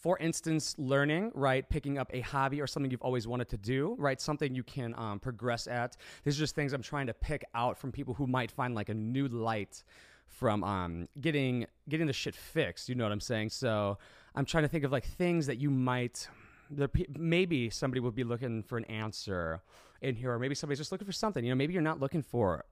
for 0.00 0.18
instance, 0.18 0.74
learning, 0.78 1.30
right? 1.34 1.68
Picking 1.68 1.98
up 1.98 2.10
a 2.12 2.20
hobby 2.20 2.60
or 2.60 2.66
something 2.66 2.90
you've 2.90 3.02
always 3.02 3.26
wanted 3.26 3.48
to 3.50 3.58
do, 3.58 3.94
right? 3.98 4.20
Something 4.20 4.54
you 4.54 4.62
can 4.62 4.94
um, 4.96 5.20
progress 5.20 5.66
at. 5.66 5.96
These 6.24 6.38
are 6.38 6.40
just 6.40 6.54
things 6.54 6.72
I'm 6.72 6.82
trying 6.82 7.06
to 7.08 7.14
pick 7.14 7.44
out 7.54 7.78
from 7.78 7.92
people 7.92 8.14
who 8.14 8.26
might 8.26 8.50
find 8.50 8.74
like 8.74 8.88
a 8.88 8.94
new 8.94 9.28
light 9.28 9.84
from 10.26 10.64
um, 10.64 11.08
getting 11.20 11.66
getting 11.88 12.06
the 12.06 12.12
shit 12.12 12.34
fixed. 12.34 12.88
You 12.88 12.94
know 12.94 13.04
what 13.04 13.12
I'm 13.12 13.20
saying? 13.20 13.50
So 13.50 13.98
I'm 14.34 14.46
trying 14.46 14.64
to 14.64 14.68
think 14.68 14.84
of 14.84 14.92
like 14.92 15.04
things 15.04 15.46
that 15.46 15.58
you 15.58 15.70
might. 15.70 16.28
There, 16.70 16.88
maybe 17.18 17.68
somebody 17.68 18.00
would 18.00 18.14
be 18.14 18.24
looking 18.24 18.62
for 18.62 18.78
an 18.78 18.84
answer 18.84 19.60
in 20.00 20.14
here, 20.14 20.32
or 20.32 20.38
maybe 20.38 20.54
somebody's 20.54 20.78
just 20.78 20.92
looking 20.92 21.06
for 21.06 21.12
something. 21.12 21.44
You 21.44 21.50
know, 21.50 21.56
maybe 21.56 21.74
you're 21.74 21.82
not 21.82 22.00
looking 22.00 22.22
for 22.22 22.64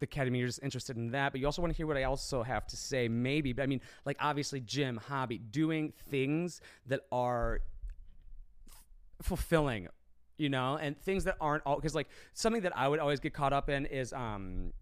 the 0.00 0.06
ketamine, 0.06 0.38
you're 0.38 0.48
just 0.48 0.62
interested 0.62 0.96
in 0.96 1.10
that, 1.12 1.32
but 1.32 1.40
you 1.40 1.46
also 1.46 1.62
want 1.62 1.72
to 1.72 1.76
hear 1.76 1.86
what 1.86 1.96
I 1.96 2.04
also 2.04 2.42
have 2.42 2.66
to 2.68 2.76
say, 2.76 3.08
maybe. 3.08 3.52
But 3.52 3.62
I 3.62 3.66
mean, 3.66 3.80
like 4.04 4.16
obviously, 4.20 4.60
gym, 4.60 4.96
hobby, 4.96 5.38
doing 5.38 5.92
things 6.10 6.60
that 6.86 7.00
are 7.12 7.60
f- 8.70 8.84
fulfilling, 9.22 9.88
you 10.36 10.48
know, 10.48 10.76
and 10.76 10.98
things 10.98 11.24
that 11.24 11.36
aren't 11.40 11.62
all 11.64 11.76
because 11.76 11.94
like 11.94 12.08
something 12.32 12.62
that 12.62 12.76
I 12.76 12.88
would 12.88 12.98
always 12.98 13.20
get 13.20 13.34
caught 13.34 13.52
up 13.52 13.68
in 13.70 13.86
is 13.86 14.12
um 14.12 14.72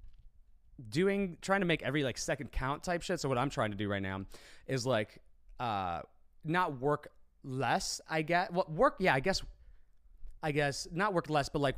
doing 0.88 1.36
trying 1.42 1.60
to 1.60 1.66
make 1.66 1.82
every 1.82 2.02
like 2.02 2.18
second 2.18 2.50
count 2.50 2.82
type 2.82 3.02
shit. 3.02 3.20
So 3.20 3.28
what 3.28 3.38
I'm 3.38 3.50
trying 3.50 3.70
to 3.70 3.76
do 3.76 3.88
right 3.88 4.02
now 4.02 4.22
is 4.66 4.86
like 4.86 5.18
uh 5.60 6.00
not 6.44 6.80
work 6.80 7.12
less, 7.44 8.00
I 8.08 8.22
guess. 8.22 8.50
Well, 8.50 8.66
work, 8.68 8.96
yeah, 8.98 9.14
I 9.14 9.20
guess 9.20 9.42
I 10.42 10.52
guess 10.52 10.88
not 10.90 11.12
work 11.12 11.28
less, 11.30 11.48
but 11.48 11.60
like 11.60 11.76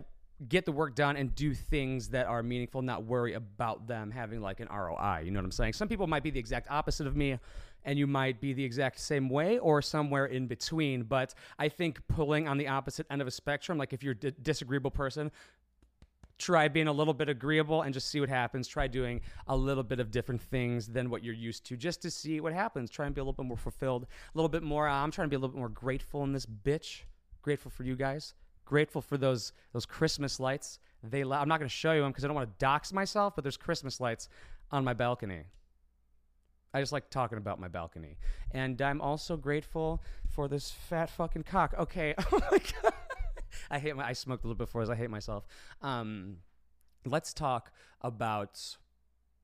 get 0.48 0.64
the 0.64 0.72
work 0.72 0.94
done 0.94 1.16
and 1.16 1.34
do 1.34 1.54
things 1.54 2.08
that 2.08 2.26
are 2.26 2.42
meaningful, 2.42 2.82
not 2.82 3.04
worry 3.04 3.34
about 3.34 3.86
them 3.86 4.10
having 4.10 4.40
like 4.40 4.60
an 4.60 4.68
ROI. 4.68 5.22
You 5.24 5.30
know 5.30 5.38
what 5.38 5.44
I'm 5.44 5.52
saying? 5.52 5.74
Some 5.74 5.88
people 5.88 6.06
might 6.06 6.22
be 6.22 6.30
the 6.30 6.40
exact 6.40 6.70
opposite 6.70 7.06
of 7.06 7.16
me, 7.16 7.38
and 7.84 7.98
you 7.98 8.06
might 8.06 8.40
be 8.40 8.52
the 8.52 8.64
exact 8.64 8.98
same 8.98 9.28
way 9.28 9.58
or 9.58 9.80
somewhere 9.80 10.26
in 10.26 10.46
between. 10.46 11.04
But 11.04 11.34
I 11.58 11.68
think 11.68 12.06
pulling 12.08 12.48
on 12.48 12.58
the 12.58 12.68
opposite 12.68 13.06
end 13.10 13.22
of 13.22 13.28
a 13.28 13.30
spectrum, 13.30 13.78
like 13.78 13.92
if 13.92 14.02
you're 14.02 14.16
a 14.22 14.30
disagreeable 14.32 14.90
person, 14.90 15.30
try 16.36 16.66
being 16.66 16.88
a 16.88 16.92
little 16.92 17.14
bit 17.14 17.28
agreeable 17.28 17.82
and 17.82 17.94
just 17.94 18.08
see 18.08 18.18
what 18.18 18.28
happens. 18.28 18.66
Try 18.66 18.88
doing 18.88 19.20
a 19.46 19.56
little 19.56 19.84
bit 19.84 20.00
of 20.00 20.10
different 20.10 20.42
things 20.42 20.88
than 20.88 21.10
what 21.10 21.22
you're 21.22 21.32
used 21.32 21.64
to 21.66 21.76
just 21.76 22.02
to 22.02 22.10
see 22.10 22.40
what 22.40 22.52
happens. 22.52 22.90
Try 22.90 23.06
and 23.06 23.14
be 23.14 23.20
a 23.20 23.24
little 23.24 23.34
bit 23.34 23.46
more 23.46 23.56
fulfilled, 23.56 24.02
a 24.02 24.36
little 24.36 24.48
bit 24.48 24.64
more. 24.64 24.88
Uh, 24.88 24.94
I'm 24.94 25.12
trying 25.12 25.26
to 25.26 25.30
be 25.30 25.36
a 25.36 25.38
little 25.38 25.54
bit 25.54 25.58
more 25.58 25.68
grateful 25.68 26.24
in 26.24 26.32
this 26.32 26.44
bitch. 26.44 27.02
Grateful 27.40 27.70
for 27.70 27.84
you 27.84 27.94
guys 27.94 28.34
grateful 28.64 29.02
for 29.02 29.16
those 29.16 29.52
those 29.72 29.86
Christmas 29.86 30.40
lights. 30.40 30.78
They 31.02 31.22
I'm 31.22 31.48
not 31.48 31.58
going 31.58 31.68
to 31.68 31.68
show 31.68 31.92
you 31.92 32.02
them 32.02 32.10
because 32.10 32.24
I 32.24 32.28
don't 32.28 32.36
want 32.36 32.48
to 32.50 32.64
dox 32.64 32.92
myself, 32.92 33.34
but 33.34 33.44
there's 33.44 33.56
Christmas 33.56 34.00
lights 34.00 34.28
on 34.70 34.84
my 34.84 34.94
balcony. 34.94 35.44
I 36.72 36.80
just 36.80 36.92
like 36.92 37.08
talking 37.08 37.38
about 37.38 37.60
my 37.60 37.68
balcony. 37.68 38.18
And 38.50 38.82
I'm 38.82 39.00
also 39.00 39.36
grateful 39.36 40.02
for 40.28 40.48
this 40.48 40.70
fat 40.70 41.08
fucking 41.08 41.44
cock. 41.44 41.74
Okay. 41.78 42.14
Oh 42.32 42.40
my 42.50 42.58
god. 42.58 42.92
I 43.70 43.78
hate 43.78 43.94
my 43.94 44.04
I 44.04 44.12
smoked 44.12 44.44
a 44.44 44.48
little 44.48 44.58
bit 44.58 44.66
before 44.66 44.82
as 44.82 44.90
I 44.90 44.96
hate 44.96 45.10
myself. 45.10 45.46
Um 45.80 46.38
let's 47.06 47.32
talk 47.32 47.70
about 48.00 48.76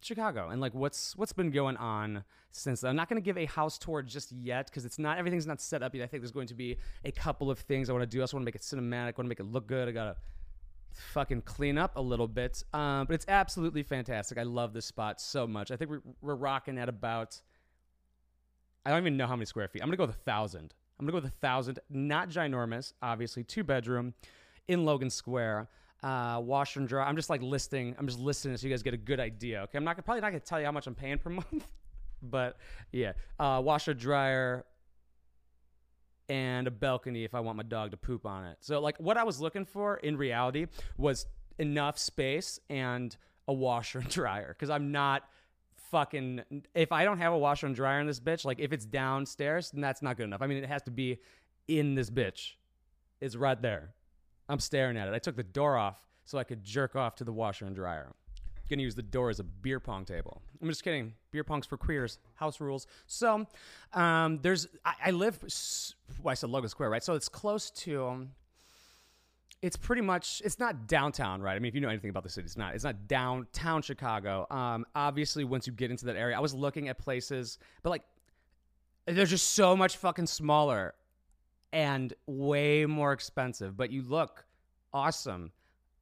Chicago 0.01 0.49
and 0.49 0.61
like 0.61 0.75
what's 0.75 1.17
what's 1.17 1.33
been 1.33 1.51
going 1.51 1.77
on 1.77 2.25
since. 2.51 2.83
I'm 2.85 2.97
not 2.97 3.09
going 3.09 3.21
to 3.21 3.25
give 3.25 3.39
a 3.39 3.47
house 3.47 3.79
tour 3.79 4.03
just 4.03 4.33
yet 4.33 4.67
because 4.67 4.85
it's 4.85 4.99
not 4.99 5.19
everything's 5.19 5.47
not 5.47 5.61
set 5.61 5.83
up 5.83 5.95
yet. 5.95 6.05
I 6.05 6.07
think 6.07 6.23
there's 6.23 6.33
going 6.33 6.49
to 6.49 6.55
be 6.55 6.77
a 7.05 7.13
couple 7.13 7.51
of 7.51 7.59
things 7.61 7.89
I 7.91 7.93
want 7.93 8.03
to 8.03 8.07
do. 8.07 8.19
I 8.19 8.23
want 8.23 8.31
to 8.31 8.41
make 8.41 8.55
it 8.55 8.63
cinematic. 8.63 8.95
I 8.95 9.05
want 9.05 9.17
to 9.17 9.25
make 9.25 9.41
it 9.41 9.47
look 9.47 9.67
good. 9.67 9.89
I 9.89 9.93
gotta 9.93 10.17
fucking 10.93 11.43
clean 11.43 11.79
up 11.79 11.97
a 11.97 12.01
little 12.01 12.29
bit. 12.29 12.65
Um, 12.73 13.07
but 13.07 13.15
it's 13.15 13.27
absolutely 13.29 13.83
fantastic. 13.83 14.39
I 14.39 14.43
love 14.43 14.73
this 14.73 14.87
spot 14.87 15.21
so 15.21 15.47
much. 15.47 15.71
I 15.71 15.77
think 15.77 15.91
we're, 15.91 16.03
we're 16.21 16.35
rocking 16.35 16.79
at 16.79 16.89
about 16.89 17.41
I 18.85 18.91
don't 18.91 19.01
even 19.01 19.17
know 19.17 19.27
how 19.27 19.37
many 19.37 19.45
square 19.45 19.69
feet. 19.69 19.83
I'm 19.83 19.89
gonna 19.89 19.97
go 19.97 20.07
with 20.07 20.17
a 20.17 20.25
thousand. 20.25 20.75
I'm 20.99 21.07
gonna 21.07 21.13
go 21.13 21.23
with 21.23 21.33
a 21.33 21.37
thousand. 21.37 21.79
Not 21.91 22.31
ginormous, 22.31 22.93
obviously. 23.03 23.45
Two 23.45 23.65
bedroom 23.65 24.15
in 24.69 24.85
Logan 24.85 25.11
Square 25.11 25.69
uh, 26.03 26.41
washer 26.43 26.81
and 26.81 26.89
dryer. 26.89 27.05
I'm 27.05 27.17
just 27.17 27.31
like 27.31 27.43
listing. 27.43 27.95
I'm 27.99 28.07
just 28.07 28.19
listing 28.19 28.57
so 28.57 28.67
you 28.67 28.73
guys 28.73 28.83
get 28.83 28.95
a 28.95 28.99
good 28.99 29.21
idea. 29.21 29.63
Okay, 29.63 29.79
I'm 29.79 29.85
not 29.85 30.03
probably 30.05 30.21
not 30.21 30.31
gonna 30.31 30.41
tell 30.41 30.59
you 30.59 30.67
how 30.67 30.73
much 30.73 30.87
I'm 30.87 30.95
paying 30.95 31.19
per 31.19 31.31
month, 31.31 31.67
but 32.23 32.57
yeah, 32.93 33.13
uh, 33.39 33.61
washer 33.65 33.95
dryer 33.95 34.65
and 36.29 36.69
a 36.69 36.71
balcony 36.71 37.25
if 37.25 37.35
I 37.35 37.41
want 37.41 37.57
my 37.57 37.65
dog 37.65 37.91
to 37.91 37.97
poop 37.97 38.25
on 38.25 38.45
it. 38.45 38.59
So 38.61 38.81
like 38.81 38.97
what 38.99 39.17
I 39.17 39.25
was 39.25 39.41
looking 39.41 39.65
for 39.65 39.97
in 39.97 40.17
reality 40.17 40.67
was 40.97 41.27
enough 41.59 41.99
space 41.99 42.61
and 42.71 43.15
a 43.49 43.53
washer 43.53 43.99
and 43.99 44.09
dryer 44.11 44.55
because 44.57 44.71
I'm 44.71 44.93
not 44.93 45.25
fucking 45.91 46.43
if 46.75 46.93
I 46.93 47.05
don't 47.05 47.19
have 47.19 47.33
a 47.33 47.39
washer 47.39 47.67
and 47.67 47.75
dryer 47.75 48.01
in 48.01 48.07
this 48.07 48.21
bitch, 48.21 48.45
like 48.45 48.61
if 48.61 48.73
it's 48.73 48.87
downstairs, 48.87 49.71
then 49.73 49.81
that's 49.81 50.03
not 50.03 50.17
good 50.17 50.25
enough. 50.25 50.41
I 50.41 50.47
mean, 50.47 50.59
it 50.59 50.69
has 50.69 50.83
to 50.83 50.91
be 50.91 51.19
in 51.69 51.95
this 51.95 52.11
bitch. 52.11 52.53
It's 53.21 53.37
right 53.37 53.61
there. 53.61 53.93
I'm 54.51 54.61
staring 54.61 54.97
at 54.97 55.09
it. 55.09 55.15
I 55.15 55.19
took 55.19 55.37
the 55.37 55.43
door 55.43 55.77
off 55.77 56.03
so 56.25 56.39
I 56.39 56.45
could 56.45 56.63
jerk 56.65 56.97
off 56.97 57.15
to 57.17 57.25
the 57.25 57.33
washer 57.33 57.67
and 57.67 57.75
dryer. 57.75 58.09
Gonna 58.69 58.83
use 58.83 58.95
the 58.95 59.03
door 59.03 59.31
as 59.31 59.41
a 59.41 59.45
beer 59.45 59.81
pong 59.81 60.05
table. 60.05 60.41
I'm 60.63 60.69
just 60.69 60.85
kidding. 60.85 61.15
Beer 61.33 61.43
pongs 61.43 61.67
for 61.67 61.77
queers. 61.77 62.21
House 62.37 62.61
rules. 62.61 62.87
So, 63.09 63.47
um, 63.95 64.39
there's 64.43 64.69
I, 64.85 64.95
I 65.07 65.11
live. 65.11 65.41
Well, 66.23 66.31
I 66.31 66.35
said 66.35 66.51
Logan 66.51 66.69
Square, 66.69 66.91
right? 66.91 67.03
So 67.03 67.15
it's 67.15 67.29
close 67.29 67.71
to. 67.71 68.29
it's 69.61 69.77
pretty 69.77 70.03
much 70.03 70.41
it's 70.45 70.61
not 70.61 70.87
downtown, 70.87 71.43
right? 71.43 71.57
I 71.57 71.59
mean, 71.59 71.69
if 71.69 71.75
you 71.75 71.81
know 71.81 71.89
anything 71.89 72.11
about 72.11 72.23
the 72.23 72.29
city, 72.29 72.45
it's 72.47 72.57
not. 72.57 72.77
It's 72.77 72.85
not 72.85 73.09
downtown 73.09 73.83
Chicago. 73.83 74.47
Um, 74.53 74.87
obviously, 74.95 75.43
once 75.43 75.67
you 75.67 75.73
get 75.73 75.91
into 75.91 76.07
that 76.07 76.17
area, 76.17 76.37
I 76.37 76.41
was 76.41 76.55
looking 76.55 76.89
at 76.89 76.97
places, 76.97 77.59
but 77.83 77.91
like, 77.91 78.03
they're 79.07 79.27
just 79.27 79.51
so 79.51 79.77
much 79.77 79.97
fucking 79.97 80.29
smaller 80.29 80.95
and 81.73 82.13
way 82.27 82.87
more 82.87 83.13
expensive. 83.13 83.77
But 83.77 83.91
you 83.91 84.03
look 84.03 84.45
awesome 84.93 85.53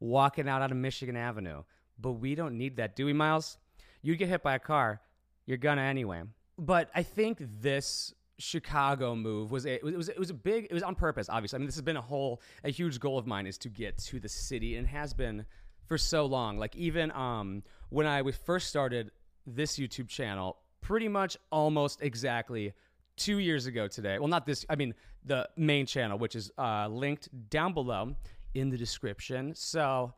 walking 0.01 0.49
out 0.49 0.63
on 0.63 0.81
Michigan 0.81 1.17
Avenue. 1.17 1.63
But 1.99 2.13
we 2.13 2.35
don't 2.35 2.57
need 2.57 2.77
that, 2.77 2.95
do 2.95 3.07
we, 3.07 3.13
Miles? 3.13 3.59
You 4.03 4.15
get 4.17 4.29
hit 4.29 4.43
by 4.43 4.55
a 4.55 4.59
car, 4.59 5.01
you're 5.47 5.59
gonna 5.59 5.83
anyway. 5.83 6.23
But 6.57 6.91
I 6.95 7.03
think 7.03 7.39
this 7.61 8.15
Chicago 8.39 9.17
move 9.17 9.51
was 9.51 9.67
a, 9.67 9.75
it 9.75 9.97
was 9.97 10.09
it 10.09 10.19
was 10.19 10.31
a 10.31 10.35
big 10.35 10.67
it 10.67 10.73
was 10.73 10.85
on 10.85 10.95
purpose 10.95 11.29
obviously 11.29 11.57
I 11.57 11.59
mean 11.59 11.67
this 11.67 11.75
has 11.75 11.83
been 11.83 11.97
a 11.97 12.01
whole 12.01 12.41
a 12.63 12.71
huge 12.71 13.01
goal 13.01 13.19
of 13.19 13.27
mine 13.27 13.49
is 13.49 13.59
to 13.59 13.69
get 13.69 13.99
to 13.99 14.21
the 14.21 14.29
city 14.29 14.77
and 14.77 14.87
has 14.87 15.13
been 15.13 15.45
for 15.87 15.99
so 15.99 16.25
long 16.25 16.57
like 16.57 16.77
even 16.77 17.11
um 17.13 17.65
when 17.89 18.07
I 18.07 18.23
was 18.23 18.37
first 18.37 18.69
started 18.69 19.11
this 19.45 19.77
YouTube 19.77 20.09
channel 20.09 20.57
pretty 20.81 21.09
much 21.09 21.37
almost 21.51 22.01
exactly 22.01 22.75
2 23.19 23.39
years 23.39 23.67
ago 23.67 23.89
today 23.89 24.19
well 24.19 24.29
not 24.29 24.47
this 24.47 24.65
I 24.69 24.77
mean 24.77 24.95
the 25.25 25.49
main 25.57 25.87
channel 25.87 26.19
which 26.19 26.35
is 26.35 26.51
uh 26.59 26.89
linked 26.89 27.29
down 27.51 27.75
below 27.75 28.15
in 28.55 28.71
the 28.71 28.77
description 28.77 29.55
so 29.55 30.13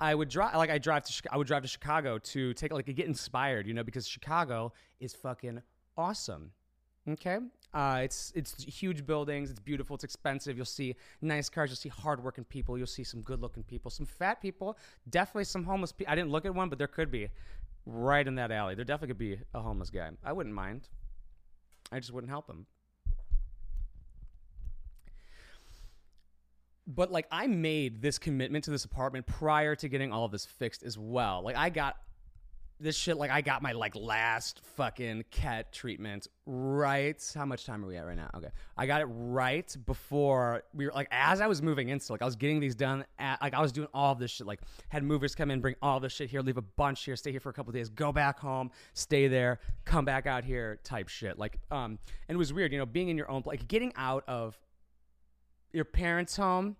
I 0.00 0.14
would 0.14 0.28
drive 0.28 0.54
like 0.56 0.70
I 0.70 0.78
drive 0.78 1.04
to 1.04 1.32
I 1.32 1.36
would 1.36 1.46
drive 1.46 1.62
to 1.62 1.68
Chicago 1.68 2.18
to 2.18 2.52
take 2.54 2.72
like 2.72 2.86
get 2.86 3.06
inspired 3.06 3.66
you 3.66 3.74
know 3.74 3.84
because 3.84 4.06
Chicago 4.06 4.72
is 5.00 5.14
fucking 5.14 5.62
awesome 5.96 6.50
Okay. 7.08 7.38
Uh, 7.72 8.00
it's 8.02 8.32
it's 8.34 8.62
huge 8.64 9.04
buildings. 9.04 9.50
It's 9.50 9.60
beautiful. 9.60 9.94
It's 9.94 10.04
expensive. 10.04 10.56
You'll 10.56 10.64
see 10.64 10.94
nice 11.20 11.50
cars. 11.50 11.70
You'll 11.70 11.76
see 11.76 11.88
hardworking 11.88 12.44
people. 12.44 12.78
You'll 12.78 12.86
see 12.86 13.04
some 13.04 13.20
good-looking 13.20 13.64
people. 13.64 13.90
Some 13.90 14.06
fat 14.06 14.40
people. 14.40 14.78
Definitely 15.10 15.44
some 15.44 15.64
homeless 15.64 15.92
people. 15.92 16.10
I 16.10 16.14
didn't 16.14 16.30
look 16.30 16.46
at 16.46 16.54
one, 16.54 16.68
but 16.68 16.78
there 16.78 16.86
could 16.86 17.10
be, 17.10 17.28
right 17.84 18.26
in 18.26 18.36
that 18.36 18.50
alley. 18.50 18.74
There 18.74 18.84
definitely 18.84 19.08
could 19.08 19.18
be 19.18 19.38
a 19.54 19.60
homeless 19.60 19.90
guy. 19.90 20.10
I 20.24 20.32
wouldn't 20.32 20.54
mind. 20.54 20.88
I 21.92 21.98
just 21.98 22.12
wouldn't 22.12 22.30
help 22.30 22.48
him. 22.48 22.66
But 26.86 27.10
like 27.10 27.26
I 27.30 27.46
made 27.46 28.02
this 28.02 28.18
commitment 28.18 28.64
to 28.64 28.70
this 28.70 28.84
apartment 28.84 29.26
prior 29.26 29.74
to 29.76 29.88
getting 29.88 30.12
all 30.12 30.24
of 30.24 30.32
this 30.32 30.44
fixed 30.44 30.82
as 30.82 30.98
well. 30.98 31.42
Like 31.42 31.56
I 31.56 31.70
got 31.70 31.96
this 32.80 32.96
shit 32.96 33.16
like 33.16 33.30
I 33.30 33.40
got 33.40 33.62
my 33.62 33.72
like 33.72 33.94
last 33.94 34.60
fucking 34.76 35.24
cat 35.30 35.72
treatment 35.72 36.26
right. 36.44 37.32
How 37.34 37.44
much 37.44 37.64
time 37.64 37.84
are 37.84 37.88
we 37.88 37.96
at 37.96 38.04
right 38.04 38.16
now? 38.16 38.28
Okay, 38.34 38.48
I 38.76 38.86
got 38.86 39.00
it 39.00 39.06
right 39.06 39.74
before 39.86 40.62
we 40.74 40.86
were 40.86 40.92
like 40.92 41.08
as 41.10 41.40
I 41.40 41.46
was 41.46 41.62
moving 41.62 41.88
in. 41.88 42.00
So 42.00 42.14
like 42.14 42.22
I 42.22 42.24
was 42.24 42.36
getting 42.36 42.60
these 42.60 42.74
done. 42.74 43.04
At, 43.18 43.40
like 43.40 43.54
I 43.54 43.60
was 43.60 43.72
doing 43.72 43.88
all 43.94 44.14
this 44.14 44.32
shit. 44.32 44.46
Like 44.46 44.60
had 44.88 45.04
movers 45.04 45.34
come 45.34 45.50
in, 45.50 45.60
bring 45.60 45.76
all 45.82 46.00
this 46.00 46.12
shit 46.12 46.30
here, 46.30 46.40
leave 46.40 46.56
a 46.56 46.62
bunch 46.62 47.04
here, 47.04 47.16
stay 47.16 47.30
here 47.30 47.40
for 47.40 47.50
a 47.50 47.52
couple 47.52 47.72
days, 47.72 47.88
go 47.88 48.12
back 48.12 48.40
home, 48.40 48.70
stay 48.92 49.28
there, 49.28 49.60
come 49.84 50.04
back 50.04 50.26
out 50.26 50.44
here, 50.44 50.80
type 50.82 51.08
shit. 51.08 51.38
Like 51.38 51.58
um, 51.70 51.98
and 52.28 52.36
it 52.36 52.38
was 52.38 52.52
weird, 52.52 52.72
you 52.72 52.78
know, 52.78 52.86
being 52.86 53.08
in 53.08 53.16
your 53.16 53.30
own 53.30 53.42
like 53.46 53.68
getting 53.68 53.92
out 53.96 54.24
of 54.26 54.58
your 55.72 55.84
parents' 55.84 56.36
home 56.36 56.76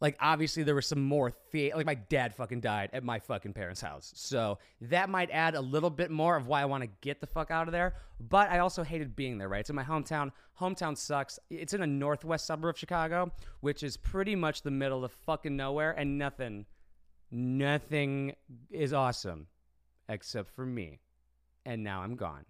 like 0.00 0.16
obviously 0.20 0.62
there 0.62 0.74
was 0.74 0.86
some 0.86 1.02
more 1.02 1.32
the- 1.52 1.72
like 1.74 1.86
my 1.86 1.94
dad 1.94 2.34
fucking 2.34 2.60
died 2.60 2.90
at 2.92 3.04
my 3.04 3.18
fucking 3.18 3.52
parents' 3.52 3.80
house. 3.80 4.12
So 4.16 4.58
that 4.82 5.08
might 5.08 5.30
add 5.30 5.54
a 5.54 5.60
little 5.60 5.90
bit 5.90 6.10
more 6.10 6.36
of 6.36 6.46
why 6.46 6.62
I 6.62 6.64
want 6.64 6.82
to 6.82 6.90
get 7.00 7.20
the 7.20 7.26
fuck 7.26 7.50
out 7.50 7.68
of 7.68 7.72
there. 7.72 7.94
But 8.20 8.50
I 8.50 8.58
also 8.58 8.82
hated 8.82 9.16
being 9.16 9.38
there, 9.38 9.48
right? 9.48 9.60
It's 9.60 9.70
in 9.70 9.76
my 9.76 9.84
hometown. 9.84 10.32
Hometown 10.60 10.96
sucks. 10.96 11.38
It's 11.50 11.74
in 11.74 11.82
a 11.82 11.86
northwest 11.86 12.46
suburb 12.46 12.74
of 12.74 12.78
Chicago, 12.78 13.32
which 13.60 13.82
is 13.82 13.96
pretty 13.96 14.36
much 14.36 14.62
the 14.62 14.70
middle 14.70 15.04
of 15.04 15.12
fucking 15.12 15.56
nowhere 15.56 15.92
and 15.92 16.18
nothing 16.18 16.66
nothing 17.30 18.34
is 18.70 18.92
awesome 18.92 19.48
except 20.08 20.50
for 20.50 20.64
me. 20.64 21.00
And 21.66 21.82
now 21.82 22.02
I'm 22.02 22.14
gone. 22.14 22.44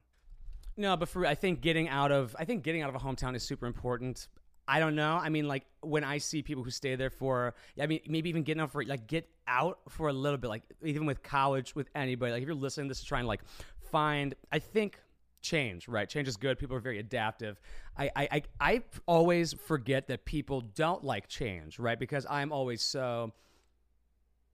No, 0.77 0.97
but 0.97 1.09
for 1.09 1.25
I 1.25 1.35
think 1.35 1.61
getting 1.61 1.89
out 1.89 2.11
of 2.11 2.35
I 2.39 2.45
think 2.45 2.65
getting 2.65 2.83
out 2.83 2.89
of 2.89 2.97
a 2.97 2.99
hometown 2.99 3.35
is 3.37 3.43
super 3.43 3.67
important. 3.67 4.29
I 4.67 4.79
don't 4.79 4.95
know. 4.95 5.17
I 5.17 5.29
mean, 5.29 5.47
like 5.47 5.65
when 5.81 6.05
I 6.05 6.19
see 6.19 6.43
people 6.43 6.65
who 6.65 6.71
stay 6.71 6.97
there 6.97 7.11
for, 7.11 7.55
I 7.81 7.87
mean, 7.87 8.01
maybe 8.09 8.29
even 8.29 8.43
getting 8.43 8.63
out 8.63 8.71
for 8.71 8.85
like 8.85 9.07
get 9.07 9.29
out 9.47 9.79
for 9.89 10.09
a 10.09 10.13
little 10.13 10.39
bit, 10.39 10.49
like 10.49 10.63
even 10.83 11.07
with 11.07 11.23
college, 11.23 11.75
with 11.75 11.89
anybody. 11.95 12.33
Like 12.33 12.43
if 12.43 12.47
you're 12.47 12.55
listening 12.55 12.89
this, 12.89 13.03
trying 13.03 13.25
to 13.25 13.29
like 13.29 13.43
find, 13.91 14.35
I 14.51 14.59
think 14.59 14.99
change, 15.43 15.87
right? 15.87 16.09
Change 16.09 16.29
is 16.29 16.37
good. 16.37 16.59
People 16.59 16.77
are 16.77 16.81
very 16.81 16.99
adaptive. 16.99 17.61
I, 17.97 18.11
I, 18.17 18.29
I, 18.33 18.43
I 18.61 18.83
always 19.07 19.53
forget 19.53 20.09
that 20.09 20.25
people 20.25 20.63
don't 20.63 21.05
like 21.05 21.29
change, 21.29 21.79
right? 21.79 21.99
Because 21.99 22.27
I'm 22.29 22.51
always 22.51 22.81
so 22.81 23.33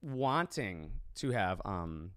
wanting 0.03 0.91
to 1.15 1.31
have 1.31 1.61
um 1.65 2.11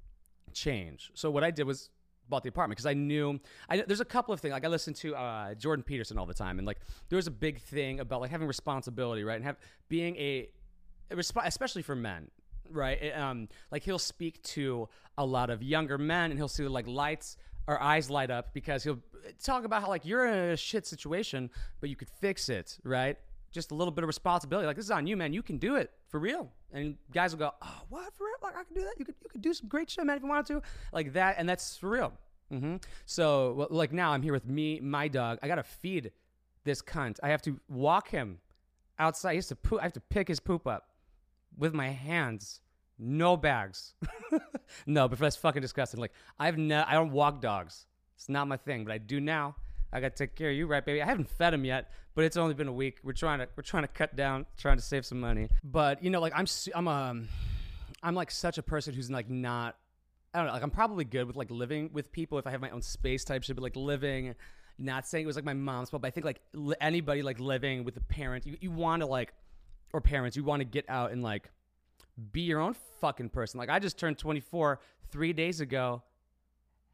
change. 0.54 1.12
So 1.14 1.30
what 1.30 1.44
I 1.44 1.52
did 1.52 1.66
was 1.66 1.90
bought 2.30 2.44
the 2.44 2.50
apartment 2.50 2.78
because 2.78 2.86
I 2.86 2.94
knew 2.94 3.40
I, 3.70 3.82
there's 3.82 4.02
a 4.02 4.06
couple 4.06 4.34
of 4.34 4.40
things 4.40 4.52
like 4.52 4.66
I 4.66 4.68
listen 4.68 4.94
to 4.96 5.16
uh, 5.16 5.54
Jordan 5.56 5.84
Peterson 5.84 6.18
all 6.18 6.26
the 6.26 6.34
time 6.34 6.58
and 6.58 6.66
like 6.66 6.80
there 7.10 7.18
was 7.18 7.28
a 7.28 7.32
big 7.32 7.62
thing 7.62 8.00
about 8.00 8.22
like 8.22 8.32
having 8.32 8.48
responsibility 8.48 9.24
right 9.24 9.36
and 9.36 9.46
have 9.46 9.58
being 9.90 10.16
a, 10.18 10.50
a 11.12 11.16
resp- 11.16 11.46
especially 11.46 11.82
for 11.82 11.96
men 11.96 12.30
right 12.70 13.02
it, 13.02 13.18
um 13.18 13.48
like 13.72 13.84
he'll 13.84 14.00
speak 14.00 14.42
to 14.44 14.88
a 15.18 15.26
lot 15.26 15.50
of 15.50 15.62
younger 15.62 15.98
men 15.98 16.32
and 16.32 16.40
he'll 16.40 16.48
see 16.48 16.64
like 16.68 16.88
lights 16.88 17.38
or 17.68 17.82
eyes 17.82 18.10
light 18.10 18.32
up 18.32 18.54
because 18.54 18.84
he'll 18.84 19.00
talk 19.42 19.64
about 19.64 19.82
how 19.82 19.88
like 19.88 20.06
you're 20.06 20.26
in 20.26 20.52
a 20.52 20.58
shit 20.58 20.86
situation 20.86 21.50
but 21.80 21.90
you 21.90 21.96
could 21.96 22.10
fix 22.10 22.50
it 22.50 22.78
right 22.84 23.18
just 23.54 23.72
a 23.72 23.76
little 23.76 23.92
bit 23.92 24.04
of 24.04 24.08
responsibility. 24.08 24.68
Like 24.68 24.76
this 24.76 24.86
is 24.86 24.92
on 24.92 25.08
you, 25.08 25.16
man. 25.16 25.32
You 25.32 25.44
can 25.44 25.58
do 25.58 25.76
it 25.76 25.92
for 26.10 26.20
real. 26.20 26.52
And 26.74 26.98
guys 27.14 27.32
will 27.32 27.40
go, 27.40 27.52
"Oh, 27.62 27.82
what 27.90 28.14
for 28.16 28.26
real? 28.26 28.36
Like 28.42 28.58
I 28.58 28.64
can 28.64 28.74
do 28.74 28.82
that. 28.82 28.96
You 28.98 29.06
could 29.06 29.16
you 29.24 29.30
could 29.30 29.42
do 29.42 29.54
some 29.54 29.68
great 29.68 29.90
shit, 29.90 30.06
man, 30.06 30.18
if 30.18 30.24
you 30.24 30.30
wanted 30.30 30.48
to." 30.48 30.62
Like 30.92 31.14
that, 31.14 31.36
and 31.38 31.48
that's 31.48 31.78
for 31.78 31.90
real. 31.90 32.14
Mm-hmm. 32.52 32.78
So 33.06 33.68
like 33.70 33.94
now, 33.94 34.12
I'm 34.12 34.22
here 34.22 34.34
with 34.34 34.48
me, 34.48 34.80
my 34.80 35.08
dog. 35.08 35.40
I 35.42 35.48
gotta 35.48 35.64
feed 35.64 36.12
this 36.64 36.82
cunt. 36.82 37.20
I 37.24 37.30
have 37.30 37.42
to 37.44 37.60
walk 37.70 38.10
him 38.10 38.40
outside. 39.00 39.32
He 39.32 39.38
has 39.38 39.48
to 39.48 39.56
poop. 39.56 39.80
I 39.80 39.84
have 39.84 39.94
to 39.94 40.02
pick 40.02 40.28
his 40.28 40.40
poop 40.40 40.68
up 40.68 40.90
with 41.58 41.74
my 41.74 41.90
hands. 41.90 42.60
No 43.00 43.38
bags. 43.38 43.96
no, 44.86 45.08
but 45.08 45.20
that's 45.20 45.36
fucking 45.36 45.62
disgusting. 45.62 46.00
Like 46.00 46.14
I've 46.40 46.58
ne- 46.58 46.76
I 46.76 46.94
don't 46.94 47.12
walk 47.12 47.42
dogs. 47.42 47.86
It's 48.16 48.30
not 48.30 48.48
my 48.48 48.58
thing, 48.58 48.84
but 48.84 48.94
I 48.94 48.98
do 48.98 49.20
now. 49.20 49.56
I 49.94 50.00
got 50.00 50.16
to 50.16 50.24
take 50.26 50.36
care 50.36 50.50
of 50.50 50.56
you, 50.56 50.66
right, 50.66 50.84
baby? 50.84 51.02
I 51.02 51.06
haven't 51.06 51.30
fed 51.30 51.54
him 51.54 51.64
yet, 51.64 51.92
but 52.16 52.26
it's 52.26 52.36
only 52.36 52.56
been 52.56 52.68
a 52.68 52.74
week. 52.74 53.00
We're 53.04 53.14
trying 53.14 53.40
to 53.40 53.48
we're 53.56 53.64
trying 53.64 53.84
to 53.84 53.88
cut 53.88 54.16
down, 54.16 54.48
trying 54.58 54.78
to 54.78 54.84
save 54.84 55.06
some 55.06 55.20
money. 55.20 55.50
But 55.64 56.04
you 56.04 56.10
know, 56.10 56.20
like 56.20 56.34
I'm 56.36 56.48
I'm 56.74 56.88
um 56.88 57.28
I'm 58.02 58.16
like 58.16 58.32
such 58.32 58.58
a 58.58 58.64
person 58.64 58.94
who's 58.94 59.12
like 59.12 59.30
not 59.30 59.78
I 60.34 60.40
don't 60.40 60.48
know, 60.48 60.54
like 60.54 60.64
I'm 60.64 60.72
probably 60.72 61.06
good 61.06 61.28
with 61.28 61.36
like 61.36 61.52
living 61.52 61.92
with 61.94 62.12
people 62.12 62.40
if 62.40 62.48
I 62.48 62.52
have 62.52 62.60
my 62.60 62.72
own 62.72 62.82
space 62.82 63.24
type 63.24 63.44
shit, 63.44 63.56
but 63.56 63.62
like 63.62 63.76
living 63.76 64.34
not 64.80 65.08
saying 65.08 65.24
it 65.24 65.28
was 65.28 65.36
like 65.36 65.46
my 65.46 65.54
mom's 65.54 65.92
fault, 65.92 66.02
but 66.02 66.08
I 66.08 66.12
think 66.12 66.26
like 66.26 66.42
li- 66.54 66.76
anybody 66.82 67.22
like 67.22 67.40
living 67.40 67.84
with 67.84 67.96
a 67.98 68.02
parent, 68.02 68.48
you, 68.48 68.58
you 68.60 68.72
want 68.72 69.02
to 69.02 69.06
like 69.06 69.32
or 69.94 70.02
parents, 70.02 70.36
you 70.36 70.44
want 70.44 70.62
to 70.62 70.66
get 70.66 70.86
out 70.90 71.12
and 71.12 71.22
like 71.22 71.52
be 72.32 72.42
your 72.42 72.60
own 72.60 72.76
fucking 73.00 73.30
person. 73.30 73.60
Like 73.60 73.70
I 73.70 73.78
just 73.78 74.00
turned 74.00 74.18
24 74.18 74.80
3 75.12 75.34
days 75.34 75.62
ago. 75.62 76.02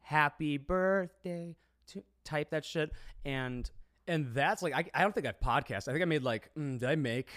Happy 0.02 0.58
birthday 0.58 1.56
type 2.24 2.50
that 2.50 2.64
shit 2.64 2.92
and 3.24 3.70
and 4.08 4.34
that's 4.34 4.62
like 4.62 4.74
I, 4.74 4.84
I 4.94 5.02
don't 5.02 5.14
think 5.14 5.26
I've 5.26 5.40
podcast. 5.40 5.88
I 5.88 5.92
think 5.92 6.02
I 6.02 6.06
made 6.06 6.22
like 6.22 6.50
mm, 6.58 6.78
did 6.78 6.88
I 6.88 6.96
make 6.96 7.28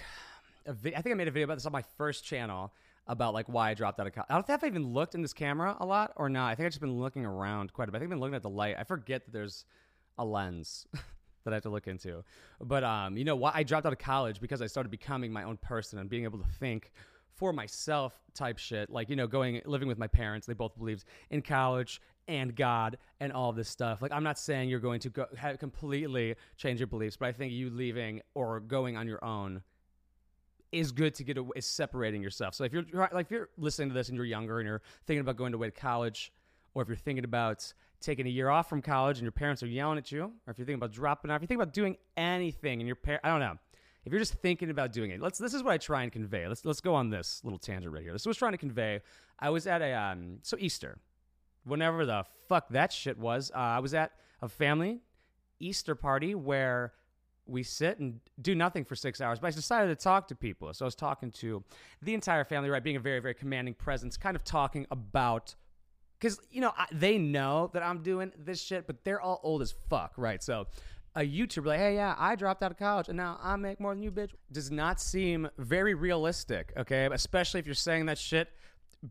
a 0.65 0.74
vi- 0.74 0.95
I 0.95 1.01
think 1.01 1.13
I 1.13 1.15
made 1.15 1.27
a 1.27 1.31
video 1.31 1.45
about 1.45 1.55
this 1.55 1.65
on 1.65 1.72
my 1.72 1.83
first 1.98 2.24
channel 2.25 2.74
about 3.07 3.33
like 3.33 3.48
why 3.48 3.69
I 3.69 3.74
dropped 3.74 4.00
out 4.00 4.07
of 4.07 4.13
college. 4.13 4.27
I 4.29 4.33
don't 4.33 4.48
think 4.48 4.63
I've 4.63 4.67
even 4.67 4.93
looked 4.93 5.13
in 5.13 5.22
this 5.22 5.33
camera 5.33 5.75
a 5.79 5.86
lot 5.86 6.13
or 6.15 6.29
not. 6.29 6.48
I 6.48 6.55
think 6.55 6.65
I've 6.65 6.72
just 6.72 6.81
been 6.81 7.00
looking 7.00 7.25
around 7.25 7.74
quite 7.74 7.89
a 7.89 7.91
bit. 7.91 7.98
I 7.98 8.00
think 8.00 8.07
I've 8.07 8.12
been 8.12 8.19
looking 8.22 8.36
at 8.36 8.43
the 8.43 8.50
light. 8.50 8.75
I 8.79 8.83
forget 8.83 9.25
that 9.25 9.31
there's 9.31 9.65
a 10.17 10.25
lens 10.25 10.88
that 11.43 11.51
I 11.51 11.55
have 11.55 11.63
to 11.63 11.69
look 11.69 11.88
into. 11.88 12.24
But 12.62 12.83
um, 12.83 13.17
you 13.17 13.25
know 13.25 13.36
why 13.36 13.51
I 13.53 13.63
dropped 13.63 13.86
out 13.86 13.93
of 13.93 14.00
college 14.00 14.39
because 14.39 14.62
I 14.62 14.67
started 14.67 14.89
becoming 14.89 15.31
my 15.33 15.43
own 15.43 15.57
person 15.57 16.00
and 16.00 16.10
being 16.10 16.24
able 16.24 16.39
to 16.39 16.50
think 16.60 16.91
for 17.35 17.53
myself 17.53 18.13
type 18.33 18.57
shit. 18.57 18.89
Like, 18.89 19.09
you 19.09 19.15
know, 19.15 19.27
going 19.27 19.61
living 19.65 19.87
with 19.87 19.97
my 19.97 20.07
parents, 20.07 20.47
they 20.47 20.53
both 20.53 20.77
believed 20.77 21.05
in 21.29 21.41
college 21.41 22.01
and 22.27 22.55
God 22.55 22.97
and 23.19 23.31
all 23.33 23.51
this 23.51 23.69
stuff. 23.69 24.01
Like, 24.01 24.11
I'm 24.11 24.23
not 24.23 24.39
saying 24.39 24.69
you're 24.69 24.79
going 24.79 24.99
to 25.01 25.09
go 25.09 25.25
completely 25.59 26.35
change 26.57 26.79
your 26.79 26.87
beliefs, 26.87 27.17
but 27.17 27.27
I 27.27 27.31
think 27.31 27.51
you 27.51 27.69
leaving 27.69 28.21
or 28.33 28.59
going 28.59 28.97
on 28.97 29.07
your 29.07 29.23
own 29.23 29.61
is 30.71 30.91
good 30.91 31.13
to 31.15 31.23
get 31.23 31.37
away, 31.37 31.51
is 31.55 31.65
separating 31.65 32.21
yourself. 32.21 32.55
So 32.55 32.63
if 32.63 32.73
you're 32.73 32.83
like 32.91 33.27
if 33.27 33.31
you're 33.31 33.49
listening 33.57 33.89
to 33.89 33.93
this 33.93 34.09
and 34.09 34.15
you're 34.15 34.25
younger 34.25 34.59
and 34.59 34.67
you're 34.67 34.81
thinking 35.05 35.21
about 35.21 35.37
going 35.37 35.53
away 35.53 35.67
to 35.67 35.71
college, 35.71 36.31
or 36.73 36.81
if 36.81 36.87
you're 36.87 36.97
thinking 36.97 37.25
about 37.25 37.71
taking 38.01 38.25
a 38.25 38.29
year 38.29 38.49
off 38.49 38.67
from 38.69 38.81
college 38.81 39.17
and 39.17 39.23
your 39.23 39.31
parents 39.31 39.61
are 39.61 39.67
yelling 39.67 39.97
at 39.97 40.11
you, 40.11 40.23
or 40.23 40.51
if 40.51 40.57
you're 40.57 40.65
thinking 40.65 40.75
about 40.75 40.91
dropping 40.91 41.29
out, 41.31 41.35
if 41.35 41.41
you 41.41 41.47
think 41.47 41.61
about 41.61 41.73
doing 41.73 41.95
anything 42.17 42.79
and 42.79 42.87
your 42.87 42.95
parent, 42.95 43.21
I 43.23 43.29
don't 43.29 43.39
know. 43.39 43.57
If 44.05 44.12
you're 44.12 44.19
just 44.19 44.36
thinking 44.36 44.69
about 44.69 44.91
doing 44.91 45.12
it, 45.12 45.22
let's. 45.22 45.38
This 45.39 45.53
is 45.53 45.63
what 45.63 45.72
I 45.72 45.77
try 45.77 46.03
and 46.03 46.12
convey. 46.12 46.48
Let's 46.48 46.65
let's 46.65 46.81
go 46.81 46.93
on 46.93 47.10
this 47.10 47.41
little 47.43 47.60
tangent 47.60 47.93
right 47.93 48.03
here. 48.03 48.12
This 48.12 48.25
was 48.25 48.38
trying 48.38 48.51
to 48.51 48.57
convey. 48.57 49.01
I 49.39 49.50
was 49.50 49.65
at 49.67 49.81
a 49.81 49.93
um 49.93 50.39
so 50.41 50.57
Easter, 50.60 50.98
whenever 51.63 52.05
the 52.05 52.25
fuck 52.50 52.69
that 52.69 52.91
shit 52.91 53.17
was. 53.17 53.51
Uh, 53.53 53.60
I 53.60 53.79
was 53.79 53.93
at 53.93 54.12
a 54.41 54.50
family 54.50 55.00
Easter 55.60 55.95
party 55.95 56.36
where 56.36 56.93
we 57.45 57.63
sit 57.63 58.00
and 58.00 58.19
do 58.41 58.55
nothing 58.55 58.86
for 58.86 58.95
six 58.95 59.19
hours. 59.22 59.39
But 59.39 59.48
I 59.48 59.51
decided 59.51 59.98
to 59.98 60.01
talk 60.01 60.27
to 60.29 60.36
people. 60.36 60.74
So 60.74 60.86
I 60.86 60.88
was 60.88 60.95
talking 60.95 61.31
to 61.31 61.63
the 62.01 62.13
entire 62.13 62.43
family, 62.43 62.69
right? 62.69 62.83
Being 62.83 62.95
a 62.95 63.01
very, 63.01 63.19
very 63.19 63.33
commanding 63.33 63.74
presence, 63.74 64.17
kind 64.17 64.36
of 64.36 64.43
talking 64.43 64.86
about 64.91 65.55
because 66.19 66.39
you 66.51 66.62
know 66.62 66.72
I, 66.77 66.86
they 66.91 67.17
know 67.17 67.69
that 67.74 67.83
I'm 67.83 68.01
doing 68.01 68.31
this 68.38 68.62
shit, 68.62 68.88
but 68.88 69.03
they're 69.03 69.22
all 69.22 69.39
old 69.43 69.62
as 69.62 69.74
fuck, 69.89 70.13
right? 70.17 70.41
So 70.41 70.67
a 71.15 71.22
YouTuber 71.22 71.65
like, 71.65 71.79
hey, 71.79 71.96
yeah, 71.96 72.15
I 72.17 72.36
dropped 72.36 72.63
out 72.63 72.72
of 72.72 72.77
college 72.77 73.08
and 73.08 73.17
now 73.17 73.39
I 73.41 73.55
make 73.55 73.79
more 73.79 73.93
than 73.93 74.01
you, 74.01 74.12
bitch, 74.12 74.32
does 74.51 74.72
not 74.72 75.00
seem 75.00 75.50
very 75.58 75.93
realistic, 75.93 76.74
okay? 76.77 77.08
Especially 77.12 77.60
if 77.60 77.65
you're 77.65 77.75
saying 77.75 78.08
that 78.08 78.17
shit 78.17 78.50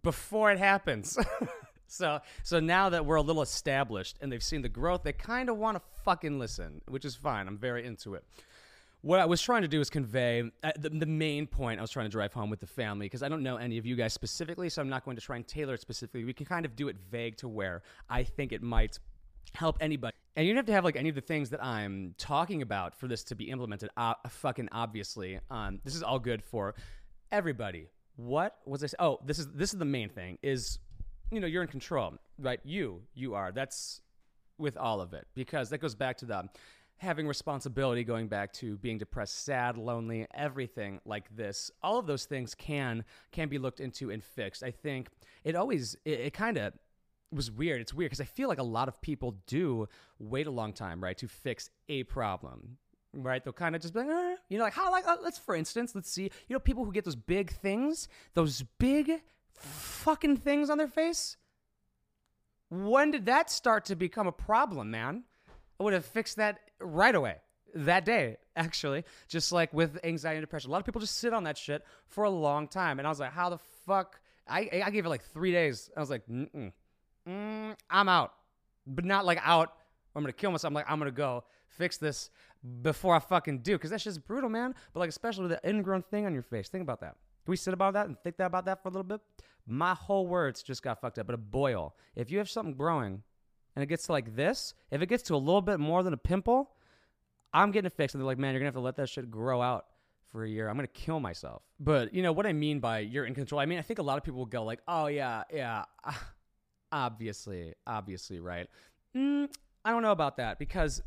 before 0.02 0.50
it 0.50 0.58
happens. 0.58 1.16
so, 1.86 2.20
so 2.42 2.58
now 2.58 2.88
that 2.88 3.06
we're 3.06 3.16
a 3.16 3.22
little 3.22 3.42
established 3.42 4.16
and 4.20 4.32
they've 4.32 4.42
seen 4.42 4.62
the 4.62 4.68
growth, 4.68 5.02
they 5.04 5.12
kind 5.12 5.48
of 5.48 5.56
want 5.56 5.76
to 5.76 5.82
fucking 6.04 6.38
listen, 6.38 6.80
which 6.88 7.04
is 7.04 7.14
fine. 7.14 7.46
I'm 7.46 7.58
very 7.58 7.86
into 7.86 8.14
it. 8.14 8.24
What 9.02 9.18
I 9.18 9.24
was 9.24 9.42
trying 9.42 9.62
to 9.62 9.68
do 9.68 9.80
is 9.80 9.90
convey 9.90 10.48
uh, 10.62 10.70
the, 10.78 10.88
the 10.88 11.06
main 11.06 11.48
point 11.48 11.80
I 11.80 11.82
was 11.82 11.90
trying 11.90 12.06
to 12.06 12.10
drive 12.10 12.32
home 12.32 12.50
with 12.50 12.60
the 12.60 12.68
family 12.68 13.06
because 13.06 13.24
I 13.24 13.28
don't 13.28 13.42
know 13.42 13.56
any 13.56 13.76
of 13.78 13.84
you 13.84 13.96
guys 13.96 14.12
specifically, 14.12 14.68
so 14.68 14.80
I'm 14.80 14.88
not 14.88 15.04
going 15.04 15.16
to 15.16 15.22
try 15.22 15.34
and 15.34 15.46
tailor 15.46 15.74
it 15.74 15.80
specifically. 15.80 16.24
We 16.24 16.32
can 16.32 16.46
kind 16.46 16.64
of 16.64 16.76
do 16.76 16.86
it 16.86 16.96
vague 17.10 17.36
to 17.38 17.48
where 17.48 17.82
I 18.08 18.22
think 18.22 18.52
it 18.52 18.62
might 18.62 19.00
help 19.54 19.76
anybody. 19.80 20.16
And 20.36 20.46
you 20.46 20.52
don't 20.52 20.58
have 20.58 20.66
to 20.66 20.72
have 20.72 20.84
like 20.84 20.96
any 20.96 21.08
of 21.08 21.14
the 21.14 21.20
things 21.20 21.50
that 21.50 21.62
I'm 21.62 22.14
talking 22.18 22.62
about 22.62 22.94
for 22.94 23.06
this 23.06 23.22
to 23.24 23.34
be 23.34 23.50
implemented. 23.50 23.90
Uh, 23.96 24.14
fucking 24.28 24.68
obviously, 24.72 25.38
um, 25.50 25.80
this 25.84 25.94
is 25.94 26.02
all 26.02 26.18
good 26.18 26.42
for 26.42 26.74
everybody. 27.30 27.88
What 28.16 28.56
was 28.66 28.82
I? 28.82 28.86
Say? 28.88 28.96
Oh, 28.98 29.18
this 29.24 29.38
is 29.38 29.48
this 29.48 29.72
is 29.72 29.78
the 29.78 29.84
main 29.84 30.08
thing. 30.08 30.38
Is 30.42 30.78
you 31.30 31.40
know 31.40 31.46
you're 31.46 31.62
in 31.62 31.68
control, 31.68 32.14
right? 32.38 32.60
You 32.64 33.02
you 33.14 33.34
are. 33.34 33.52
That's 33.52 34.00
with 34.58 34.76
all 34.76 35.00
of 35.00 35.12
it 35.12 35.26
because 35.34 35.70
that 35.70 35.78
goes 35.78 35.94
back 35.94 36.16
to 36.18 36.26
the 36.26 36.48
having 36.98 37.26
responsibility 37.26 38.04
going 38.04 38.28
back 38.28 38.52
to 38.52 38.76
being 38.78 38.96
depressed 38.96 39.44
sad 39.44 39.76
lonely 39.76 40.24
everything 40.34 41.00
like 41.04 41.24
this 41.34 41.68
all 41.82 41.98
of 41.98 42.06
those 42.06 42.26
things 42.26 42.54
can 42.54 43.02
can 43.32 43.48
be 43.48 43.58
looked 43.58 43.80
into 43.80 44.10
and 44.10 44.22
fixed 44.22 44.62
i 44.62 44.70
think 44.70 45.08
it 45.42 45.56
always 45.56 45.96
it, 46.04 46.20
it 46.20 46.32
kind 46.32 46.56
of 46.56 46.72
was 47.32 47.50
weird. 47.50 47.80
It's 47.80 47.94
weird 47.94 48.10
because 48.10 48.20
I 48.20 48.26
feel 48.26 48.48
like 48.48 48.58
a 48.58 48.64
lot 48.64 48.88
of 48.88 49.00
people 49.00 49.36
do 49.46 49.88
wait 50.18 50.46
a 50.46 50.50
long 50.50 50.72
time, 50.72 51.02
right, 51.02 51.16
to 51.18 51.28
fix 51.28 51.70
a 51.88 52.04
problem. 52.04 52.78
Right, 53.14 53.44
they'll 53.44 53.52
kind 53.52 53.76
of 53.76 53.82
just 53.82 53.92
be 53.92 54.00
like, 54.00 54.08
eh. 54.08 54.36
you 54.48 54.56
know, 54.56 54.64
like 54.64 54.72
how, 54.72 54.90
like, 54.90 55.06
uh, 55.06 55.16
let's 55.22 55.38
for 55.38 55.54
instance, 55.54 55.94
let's 55.94 56.10
see, 56.10 56.22
you 56.22 56.54
know, 56.54 56.58
people 56.58 56.84
who 56.84 56.92
get 56.92 57.04
those 57.04 57.16
big 57.16 57.52
things, 57.52 58.08
those 58.32 58.64
big 58.78 59.22
fucking 59.52 60.38
things 60.38 60.70
on 60.70 60.78
their 60.78 60.88
face. 60.88 61.36
When 62.70 63.10
did 63.10 63.26
that 63.26 63.50
start 63.50 63.84
to 63.86 63.96
become 63.96 64.26
a 64.26 64.32
problem, 64.32 64.90
man? 64.90 65.24
I 65.78 65.84
would 65.84 65.92
have 65.92 66.06
fixed 66.06 66.36
that 66.36 66.60
right 66.80 67.14
away, 67.14 67.36
that 67.74 68.06
day, 68.06 68.38
actually. 68.56 69.04
Just 69.28 69.52
like 69.52 69.74
with 69.74 69.98
anxiety 70.04 70.38
and 70.38 70.42
depression, 70.42 70.70
a 70.70 70.72
lot 70.72 70.78
of 70.78 70.86
people 70.86 71.02
just 71.02 71.18
sit 71.18 71.34
on 71.34 71.44
that 71.44 71.58
shit 71.58 71.84
for 72.06 72.24
a 72.24 72.30
long 72.30 72.66
time, 72.66 72.98
and 72.98 73.06
I 73.06 73.10
was 73.10 73.20
like, 73.20 73.32
how 73.32 73.50
the 73.50 73.58
fuck? 73.86 74.20
I 74.48 74.82
I 74.86 74.90
gave 74.90 75.04
it 75.04 75.10
like 75.10 75.22
three 75.22 75.52
days. 75.52 75.90
I 75.94 76.00
was 76.00 76.08
like, 76.08 76.26
mm 76.26 76.72
mm, 77.28 77.74
I'm 77.90 78.08
out, 78.08 78.32
but 78.86 79.04
not 79.04 79.24
like 79.24 79.40
out. 79.42 79.72
I'm 80.14 80.22
gonna 80.22 80.32
kill 80.32 80.50
myself. 80.50 80.70
I'm 80.70 80.74
like, 80.74 80.90
I'm 80.90 80.98
gonna 80.98 81.10
go 81.10 81.44
fix 81.68 81.96
this 81.96 82.30
before 82.82 83.14
I 83.14 83.18
fucking 83.18 83.58
do, 83.58 83.72
because 83.72 83.90
that's 83.90 84.04
just 84.04 84.26
brutal, 84.26 84.50
man. 84.50 84.74
But 84.92 85.00
like, 85.00 85.08
especially 85.08 85.48
with 85.48 85.60
the 85.60 85.68
ingrown 85.68 86.02
thing 86.02 86.26
on 86.26 86.32
your 86.32 86.42
face. 86.42 86.68
Think 86.68 86.82
about 86.82 87.00
that. 87.00 87.16
Can 87.44 87.50
we 87.50 87.56
sit 87.56 87.74
about 87.74 87.94
that 87.94 88.06
and 88.06 88.18
think 88.20 88.36
that 88.36 88.46
about 88.46 88.66
that 88.66 88.82
for 88.82 88.88
a 88.88 88.92
little 88.92 89.04
bit? 89.04 89.20
My 89.66 89.94
whole 89.94 90.26
words 90.26 90.62
just 90.62 90.82
got 90.82 91.00
fucked 91.00 91.18
up. 91.18 91.26
But 91.26 91.34
a 91.34 91.38
boil. 91.38 91.96
If 92.14 92.30
you 92.30 92.38
have 92.38 92.50
something 92.50 92.74
growing, 92.74 93.22
and 93.74 93.82
it 93.82 93.86
gets 93.86 94.06
to 94.06 94.12
like 94.12 94.36
this, 94.36 94.74
if 94.90 95.02
it 95.02 95.06
gets 95.06 95.22
to 95.24 95.34
a 95.34 95.36
little 95.36 95.62
bit 95.62 95.80
more 95.80 96.02
than 96.02 96.12
a 96.12 96.18
pimple, 96.18 96.70
I'm 97.52 97.70
getting 97.70 97.86
it 97.86 97.94
fixed. 97.94 98.14
And 98.14 98.20
they're 98.20 98.26
like, 98.26 98.38
man, 98.38 98.52
you're 98.52 98.60
gonna 98.60 98.68
have 98.68 98.74
to 98.74 98.80
let 98.80 98.96
that 98.96 99.08
shit 99.08 99.30
grow 99.30 99.62
out 99.62 99.86
for 100.30 100.44
a 100.44 100.48
year. 100.48 100.68
I'm 100.68 100.76
gonna 100.76 100.88
kill 100.88 101.20
myself. 101.20 101.62
But 101.80 102.14
you 102.14 102.22
know 102.22 102.32
what 102.32 102.46
I 102.46 102.52
mean 102.52 102.80
by 102.80 103.00
you're 103.00 103.24
in 103.24 103.34
control. 103.34 103.60
I 103.60 103.66
mean, 103.66 103.78
I 103.78 103.82
think 103.82 103.98
a 103.98 104.02
lot 104.02 104.18
of 104.18 104.24
people 104.24 104.38
will 104.38 104.46
go 104.46 104.62
like, 104.64 104.80
oh 104.86 105.06
yeah, 105.06 105.44
yeah 105.52 105.84
obviously, 106.92 107.74
obviously, 107.86 108.38
right? 108.38 108.68
Mm, 109.16 109.48
I 109.84 109.90
don't 109.90 110.02
know 110.02 110.12
about 110.12 110.36
that 110.36 110.58
because 110.58 111.02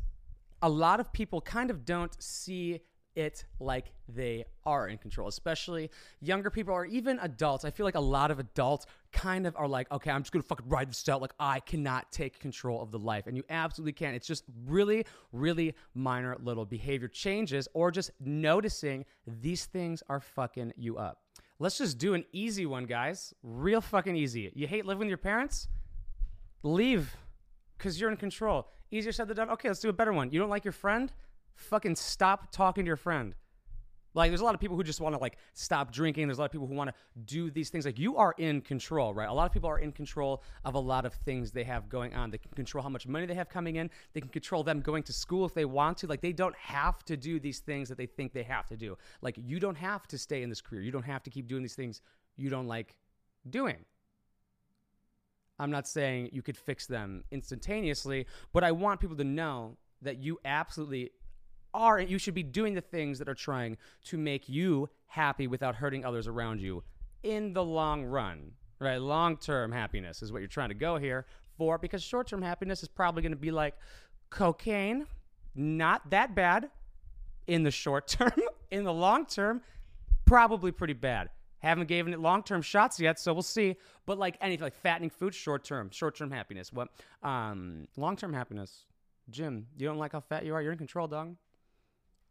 a 0.62 0.68
lot 0.68 1.00
of 1.00 1.12
people 1.12 1.40
kind 1.40 1.70
of 1.70 1.84
don't 1.84 2.14
see 2.22 2.80
it 3.16 3.44
like 3.58 3.86
they 4.08 4.44
are 4.64 4.88
in 4.88 4.98
control, 4.98 5.26
especially 5.26 5.90
younger 6.20 6.50
people 6.50 6.74
or 6.74 6.84
even 6.84 7.18
adults. 7.20 7.64
I 7.64 7.70
feel 7.70 7.84
like 7.84 7.94
a 7.94 8.00
lot 8.00 8.30
of 8.30 8.38
adults 8.38 8.86
kind 9.12 9.46
of 9.46 9.56
are 9.56 9.66
like, 9.66 9.90
okay, 9.90 10.10
I'm 10.10 10.22
just 10.22 10.32
gonna 10.32 10.42
fucking 10.42 10.68
ride 10.68 10.90
this 10.90 11.08
out. 11.08 11.22
Like, 11.22 11.32
I 11.40 11.60
cannot 11.60 12.12
take 12.12 12.38
control 12.38 12.82
of 12.82 12.90
the 12.90 12.98
life. 12.98 13.26
And 13.26 13.36
you 13.36 13.42
absolutely 13.48 13.94
can. 13.94 14.14
It's 14.14 14.26
just 14.26 14.44
really, 14.66 15.06
really 15.32 15.74
minor 15.94 16.36
little 16.42 16.66
behavior 16.66 17.08
changes 17.08 17.68
or 17.72 17.90
just 17.90 18.10
noticing 18.20 19.06
these 19.26 19.64
things 19.64 20.02
are 20.08 20.20
fucking 20.20 20.74
you 20.76 20.98
up. 20.98 21.22
Let's 21.58 21.78
just 21.78 21.96
do 21.96 22.12
an 22.12 22.24
easy 22.32 22.66
one, 22.66 22.84
guys. 22.84 23.32
Real 23.42 23.80
fucking 23.80 24.14
easy. 24.14 24.52
You 24.54 24.66
hate 24.66 24.84
living 24.84 25.00
with 25.00 25.08
your 25.08 25.16
parents? 25.16 25.68
Leave 26.62 27.16
because 27.76 28.00
you're 28.00 28.10
in 28.10 28.16
control. 28.16 28.68
Easier 28.90 29.12
said 29.12 29.28
than 29.28 29.36
done. 29.36 29.50
Okay, 29.50 29.68
let's 29.68 29.80
do 29.80 29.88
a 29.88 29.92
better 29.92 30.12
one. 30.12 30.30
You 30.30 30.38
don't 30.38 30.50
like 30.50 30.64
your 30.64 30.72
friend? 30.72 31.12
Fucking 31.54 31.96
stop 31.96 32.52
talking 32.52 32.84
to 32.84 32.88
your 32.88 32.96
friend. 32.96 33.34
Like, 34.14 34.30
there's 34.30 34.40
a 34.40 34.44
lot 34.44 34.54
of 34.54 34.60
people 34.60 34.78
who 34.78 34.82
just 34.82 34.98
want 34.98 35.14
to 35.14 35.20
like 35.20 35.36
stop 35.52 35.92
drinking. 35.92 36.26
There's 36.26 36.38
a 36.38 36.40
lot 36.40 36.46
of 36.46 36.52
people 36.52 36.66
who 36.66 36.74
want 36.74 36.88
to 36.88 36.94
do 37.26 37.50
these 37.50 37.68
things. 37.68 37.84
Like, 37.84 37.98
you 37.98 38.16
are 38.16 38.34
in 38.38 38.62
control, 38.62 39.12
right? 39.12 39.28
A 39.28 39.32
lot 39.32 39.44
of 39.44 39.52
people 39.52 39.68
are 39.68 39.78
in 39.78 39.92
control 39.92 40.42
of 40.64 40.74
a 40.74 40.78
lot 40.78 41.04
of 41.04 41.12
things 41.12 41.52
they 41.52 41.64
have 41.64 41.90
going 41.90 42.14
on. 42.14 42.30
They 42.30 42.38
can 42.38 42.50
control 42.52 42.82
how 42.82 42.88
much 42.88 43.06
money 43.06 43.26
they 43.26 43.34
have 43.34 43.50
coming 43.50 43.76
in. 43.76 43.90
They 44.14 44.22
can 44.22 44.30
control 44.30 44.64
them 44.64 44.80
going 44.80 45.02
to 45.02 45.12
school 45.12 45.44
if 45.44 45.52
they 45.52 45.66
want 45.66 45.98
to. 45.98 46.06
Like, 46.06 46.22
they 46.22 46.32
don't 46.32 46.56
have 46.56 47.04
to 47.04 47.16
do 47.18 47.38
these 47.38 47.58
things 47.58 47.90
that 47.90 47.98
they 47.98 48.06
think 48.06 48.32
they 48.32 48.42
have 48.44 48.66
to 48.68 48.76
do. 48.76 48.96
Like, 49.20 49.36
you 49.36 49.60
don't 49.60 49.76
have 49.76 50.06
to 50.08 50.16
stay 50.16 50.42
in 50.42 50.48
this 50.48 50.62
career. 50.62 50.80
You 50.80 50.92
don't 50.92 51.02
have 51.02 51.22
to 51.24 51.30
keep 51.30 51.46
doing 51.46 51.62
these 51.62 51.74
things 51.74 52.00
you 52.36 52.48
don't 52.48 52.66
like 52.66 52.94
doing. 53.50 53.84
I'm 55.58 55.70
not 55.70 55.88
saying 55.88 56.30
you 56.32 56.42
could 56.42 56.56
fix 56.56 56.86
them 56.86 57.24
instantaneously, 57.30 58.26
but 58.52 58.64
I 58.64 58.72
want 58.72 59.00
people 59.00 59.16
to 59.16 59.24
know 59.24 59.76
that 60.02 60.18
you 60.18 60.38
absolutely 60.44 61.10
are 61.72 62.00
you 62.00 62.18
should 62.18 62.34
be 62.34 62.42
doing 62.42 62.74
the 62.74 62.80
things 62.80 63.18
that 63.18 63.28
are 63.28 63.34
trying 63.34 63.76
to 64.04 64.16
make 64.16 64.48
you 64.48 64.88
happy 65.06 65.46
without 65.46 65.74
hurting 65.74 66.04
others 66.04 66.26
around 66.26 66.60
you 66.60 66.82
in 67.22 67.52
the 67.52 67.64
long 67.64 68.04
run. 68.04 68.52
Right? 68.78 68.98
Long-term 68.98 69.72
happiness 69.72 70.22
is 70.22 70.32
what 70.32 70.40
you're 70.40 70.48
trying 70.48 70.68
to 70.68 70.74
go 70.74 70.98
here 70.98 71.24
for 71.56 71.78
because 71.78 72.02
short-term 72.02 72.42
happiness 72.42 72.82
is 72.82 72.88
probably 72.88 73.22
going 73.22 73.32
to 73.32 73.36
be 73.36 73.50
like 73.50 73.74
cocaine, 74.28 75.06
not 75.54 76.10
that 76.10 76.34
bad 76.34 76.68
in 77.46 77.62
the 77.62 77.70
short 77.70 78.06
term, 78.08 78.32
in 78.70 78.84
the 78.84 78.92
long 78.92 79.24
term, 79.24 79.62
probably 80.26 80.72
pretty 80.72 80.92
bad. 80.92 81.30
Haven't 81.66 81.88
given 81.88 82.12
it 82.12 82.20
long 82.20 82.42
term 82.42 82.62
shots 82.62 83.00
yet, 83.00 83.18
so 83.18 83.32
we'll 83.32 83.42
see. 83.42 83.76
But 84.06 84.18
like 84.18 84.36
anything, 84.40 84.62
like 84.62 84.74
fattening 84.74 85.10
food, 85.10 85.34
short 85.34 85.64
term, 85.64 85.90
short 85.90 86.16
term 86.16 86.30
happiness. 86.30 86.72
What? 86.72 86.88
Um, 87.22 87.88
long 87.96 88.16
term 88.16 88.32
happiness. 88.32 88.84
Gym, 89.30 89.66
you 89.76 89.86
don't 89.86 89.98
like 89.98 90.12
how 90.12 90.20
fat 90.20 90.44
you 90.44 90.54
are? 90.54 90.62
You're 90.62 90.72
in 90.72 90.78
control, 90.78 91.08
dog. 91.08 91.34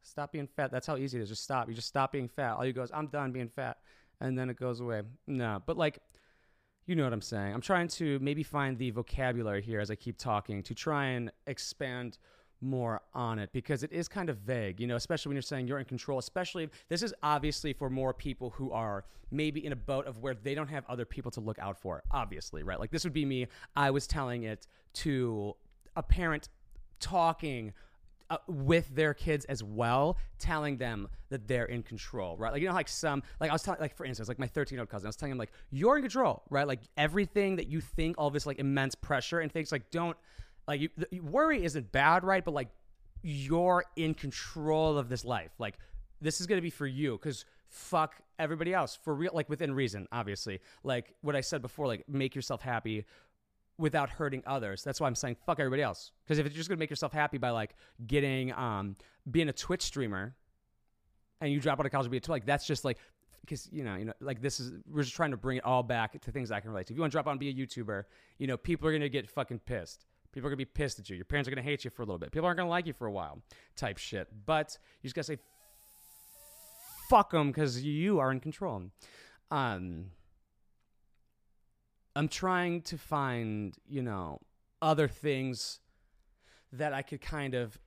Stop 0.01 0.31
being 0.31 0.47
fat. 0.47 0.71
That's 0.71 0.87
how 0.87 0.95
easy 0.95 1.19
it 1.19 1.23
is. 1.23 1.29
Just 1.29 1.43
stop. 1.43 1.67
You 1.67 1.73
just 1.73 1.87
stop 1.87 2.13
being 2.13 2.29
fat. 2.29 2.53
All 2.53 2.65
you 2.65 2.71
go 2.71 2.83
is, 2.83 2.91
I'm 2.93 3.07
done 3.07 3.31
being 3.31 3.49
fat. 3.49 3.77
And 4.21 4.37
then 4.37 4.49
it 4.49 4.57
goes 4.57 4.79
away. 4.79 5.01
No, 5.27 5.61
but 5.65 5.75
like, 5.77 5.99
you 6.85 6.95
know 6.95 7.03
what 7.03 7.11
I'm 7.11 7.21
saying. 7.21 7.53
I'm 7.53 7.61
trying 7.61 7.89
to 7.89 8.19
maybe 8.19 8.43
find 8.43 8.77
the 8.77 8.91
vocabulary 8.91 9.61
here 9.61 9.81
as 9.81 9.91
I 9.91 9.95
keep 9.95 10.17
talking 10.17 10.63
to 10.63 10.73
try 10.73 11.07
and 11.07 11.31
expand 11.47 12.19
more 12.61 13.01
on 13.13 13.39
it 13.39 13.49
because 13.53 13.83
it 13.83 13.91
is 13.91 14.07
kind 14.07 14.29
of 14.29 14.37
vague, 14.37 14.79
you 14.79 14.87
know, 14.87 14.95
especially 14.95 15.29
when 15.29 15.35
you're 15.35 15.41
saying 15.41 15.67
you're 15.67 15.79
in 15.79 15.85
control, 15.85 16.19
especially 16.19 16.69
this 16.89 17.01
is 17.03 17.13
obviously 17.23 17.73
for 17.73 17.89
more 17.89 18.13
people 18.13 18.51
who 18.51 18.71
are 18.71 19.05
maybe 19.31 19.65
in 19.65 19.71
a 19.71 19.75
boat 19.75 20.05
of 20.07 20.19
where 20.19 20.33
they 20.33 20.55
don't 20.55 20.69
have 20.69 20.85
other 20.87 21.05
people 21.05 21.31
to 21.31 21.39
look 21.39 21.59
out 21.59 21.79
for, 21.79 22.03
obviously, 22.11 22.63
right? 22.63 22.79
Like 22.79 22.91
this 22.91 23.03
would 23.03 23.13
be 23.13 23.25
me. 23.25 23.47
I 23.75 23.91
was 23.91 24.07
telling 24.07 24.43
it 24.43 24.67
to 24.93 25.55
a 25.95 26.03
parent 26.03 26.49
talking 26.99 27.73
uh, 28.29 28.37
with 28.47 28.95
their 28.95 29.13
kids 29.13 29.45
as 29.45 29.63
well, 29.63 30.17
telling 30.39 30.77
them 30.77 31.07
that 31.29 31.47
they're 31.47 31.65
in 31.65 31.83
control, 31.83 32.35
right? 32.37 32.51
Like 32.51 32.61
you 32.61 32.67
know, 32.67 32.73
like 32.73 32.87
some, 32.87 33.21
like 33.39 33.51
I 33.51 33.53
was 33.53 33.61
telling, 33.61 33.79
like 33.79 33.95
for 33.95 34.05
instance, 34.05 34.27
like 34.27 34.39
my 34.39 34.47
13 34.47 34.75
year 34.75 34.81
old 34.81 34.89
cousin, 34.89 35.05
I 35.05 35.09
was 35.09 35.15
telling 35.15 35.33
him 35.33 35.37
like 35.37 35.51
you're 35.69 35.97
in 35.97 36.01
control, 36.01 36.43
right? 36.49 36.67
Like 36.67 36.79
everything 36.97 37.57
that 37.57 37.67
you 37.67 37.81
think, 37.81 38.15
all 38.17 38.31
this 38.31 38.45
like 38.45 38.57
immense 38.57 38.95
pressure 38.95 39.39
and 39.39 39.51
things, 39.51 39.71
like 39.71 39.91
don't 39.91 40.17
like 40.67 40.81
you, 40.81 40.89
the, 40.97 41.19
worry 41.19 41.63
isn't 41.63 41.91
bad, 41.91 42.23
right? 42.23 42.43
But 42.43 42.53
like 42.53 42.69
you're 43.21 43.83
in 43.95 44.13
control 44.13 44.97
of 44.97 45.09
this 45.09 45.25
life. 45.25 45.51
Like 45.59 45.77
this 46.21 46.41
is 46.41 46.47
gonna 46.47 46.61
be 46.61 46.69
for 46.69 46.87
you 46.87 47.13
because 47.13 47.45
fuck 47.69 48.15
everybody 48.39 48.73
else 48.73 48.97
for 49.03 49.13
real. 49.13 49.31
Like 49.33 49.49
within 49.49 49.73
reason, 49.73 50.07
obviously. 50.11 50.61
Like 50.83 51.13
what 51.21 51.35
I 51.35 51.41
said 51.41 51.61
before. 51.61 51.87
Like 51.87 52.07
make 52.07 52.35
yourself 52.35 52.61
happy 52.61 53.05
without 53.77 54.09
hurting 54.09 54.43
others. 54.45 54.83
That's 54.83 55.01
why 55.01 55.07
I'm 55.07 55.15
saying 55.15 55.37
fuck 55.45 55.59
everybody 55.59 55.81
else. 55.81 56.11
Because 56.23 56.39
if 56.39 56.45
you're 56.45 56.53
just 56.55 56.69
gonna 56.69 56.79
make 56.79 56.89
yourself 56.89 57.13
happy 57.13 57.37
by 57.37 57.49
like 57.49 57.75
getting 58.07 58.53
um 58.53 58.95
being 59.29 59.49
a 59.49 59.53
Twitch 59.53 59.81
streamer 59.81 60.35
and 61.41 61.51
you 61.51 61.59
drop 61.59 61.79
out 61.79 61.85
of 61.85 61.91
college 61.91 62.05
to 62.05 62.11
be 62.11 62.17
a 62.17 62.19
Twitch, 62.19 62.29
like 62.29 62.45
that's 62.45 62.65
just 62.65 62.85
like 62.85 62.97
because 63.41 63.69
you 63.71 63.83
know, 63.83 63.95
you 63.95 64.05
know, 64.05 64.13
like 64.19 64.41
this 64.41 64.59
is 64.59 64.71
we're 64.89 65.03
just 65.03 65.15
trying 65.15 65.31
to 65.31 65.37
bring 65.37 65.57
it 65.57 65.65
all 65.65 65.83
back 65.83 66.19
to 66.21 66.31
things 66.31 66.51
I 66.51 66.59
can 66.59 66.71
relate 66.71 66.87
to. 66.87 66.93
If 66.93 66.97
you 66.97 67.01
want 67.01 67.11
to 67.11 67.15
drop 67.15 67.27
out 67.27 67.31
and 67.31 67.39
be 67.39 67.49
a 67.49 67.53
YouTuber, 67.53 68.03
you 68.39 68.47
know, 68.47 68.57
people 68.57 68.87
are 68.87 68.91
gonna 68.91 69.09
get 69.09 69.29
fucking 69.29 69.59
pissed 69.59 70.05
People 70.35 70.47
are 70.47 70.49
gonna 70.49 70.57
be 70.57 70.65
pissed 70.65 70.99
at 70.99 71.09
you. 71.09 71.15
Your 71.15 71.23
parents 71.23 71.47
are 71.47 71.51
gonna 71.51 71.61
hate 71.61 71.85
you 71.85 71.89
for 71.89 72.01
a 72.01 72.05
little 72.05 72.19
bit. 72.19 72.31
People 72.31 72.45
aren't 72.45 72.57
gonna 72.57 72.69
like 72.69 72.85
you 72.85 72.93
for 72.93 73.07
a 73.07 73.11
while, 73.11 73.41
type 73.77 73.97
shit. 73.97 74.27
But 74.45 74.77
you 75.01 75.07
just 75.07 75.15
gotta 75.15 75.23
say, 75.23 75.37
fuck 77.09 77.31
them, 77.31 77.47
because 77.47 77.81
you 77.81 78.19
are 78.19 78.31
in 78.33 78.41
control. 78.41 78.83
Um, 79.49 80.07
I'm 82.17 82.27
trying 82.27 82.81
to 82.81 82.97
find, 82.97 83.75
you 83.87 84.01
know, 84.01 84.41
other 84.81 85.07
things 85.07 85.79
that 86.73 86.91
I 86.91 87.01
could 87.01 87.21
kind 87.21 87.53
of 87.53 87.79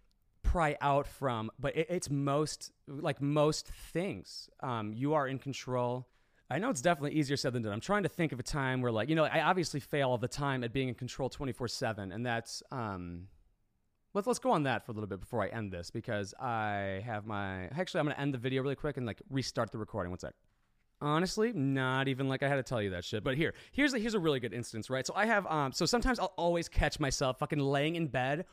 pry 0.42 0.74
out 0.80 1.06
from, 1.06 1.50
but 1.58 1.76
it, 1.76 1.88
it's 1.90 2.08
most 2.08 2.72
like 2.86 3.20
most 3.20 3.68
things. 3.92 4.48
Um, 4.60 4.94
you 4.94 5.12
are 5.12 5.28
in 5.28 5.38
control. 5.38 6.08
I 6.50 6.58
know 6.58 6.70
it's 6.70 6.80
definitely 6.80 7.18
easier 7.18 7.36
said 7.36 7.52
than 7.52 7.62
done. 7.62 7.72
I'm 7.72 7.80
trying 7.80 8.04
to 8.04 8.08
think 8.08 8.32
of 8.32 8.40
a 8.40 8.42
time 8.42 8.80
where, 8.80 8.90
like, 8.90 9.10
you 9.10 9.14
know, 9.14 9.24
I 9.24 9.42
obviously 9.42 9.80
fail 9.80 10.10
all 10.10 10.18
the 10.18 10.28
time 10.28 10.64
at 10.64 10.72
being 10.72 10.88
in 10.88 10.94
control 10.94 11.28
24 11.28 11.68
seven, 11.68 12.10
and 12.12 12.24
that's 12.24 12.62
um, 12.70 13.28
let's 14.14 14.26
let's 14.26 14.38
go 14.38 14.50
on 14.50 14.62
that 14.62 14.86
for 14.86 14.92
a 14.92 14.94
little 14.94 15.08
bit 15.08 15.20
before 15.20 15.42
I 15.42 15.48
end 15.48 15.72
this 15.72 15.90
because 15.90 16.32
I 16.40 17.02
have 17.04 17.26
my 17.26 17.66
actually 17.66 18.00
I'm 18.00 18.06
gonna 18.06 18.18
end 18.18 18.32
the 18.32 18.38
video 18.38 18.62
really 18.62 18.76
quick 18.76 18.96
and 18.96 19.06
like 19.06 19.20
restart 19.28 19.72
the 19.72 19.78
recording. 19.78 20.10
One 20.10 20.18
sec. 20.18 20.34
Honestly, 21.00 21.52
not 21.52 22.08
even 22.08 22.28
like 22.28 22.42
I 22.42 22.48
had 22.48 22.56
to 22.56 22.62
tell 22.64 22.82
you 22.82 22.90
that 22.90 23.04
shit. 23.04 23.22
But 23.22 23.36
here, 23.36 23.54
here's 23.70 23.94
a, 23.94 24.00
here's 24.00 24.14
a 24.14 24.18
really 24.18 24.40
good 24.40 24.52
instance, 24.52 24.90
right? 24.90 25.06
So 25.06 25.12
I 25.14 25.26
have 25.26 25.46
um, 25.46 25.70
so 25.72 25.86
sometimes 25.86 26.18
I'll 26.18 26.34
always 26.36 26.68
catch 26.68 26.98
myself 26.98 27.38
fucking 27.38 27.60
laying 27.60 27.94
in 27.94 28.08
bed. 28.08 28.46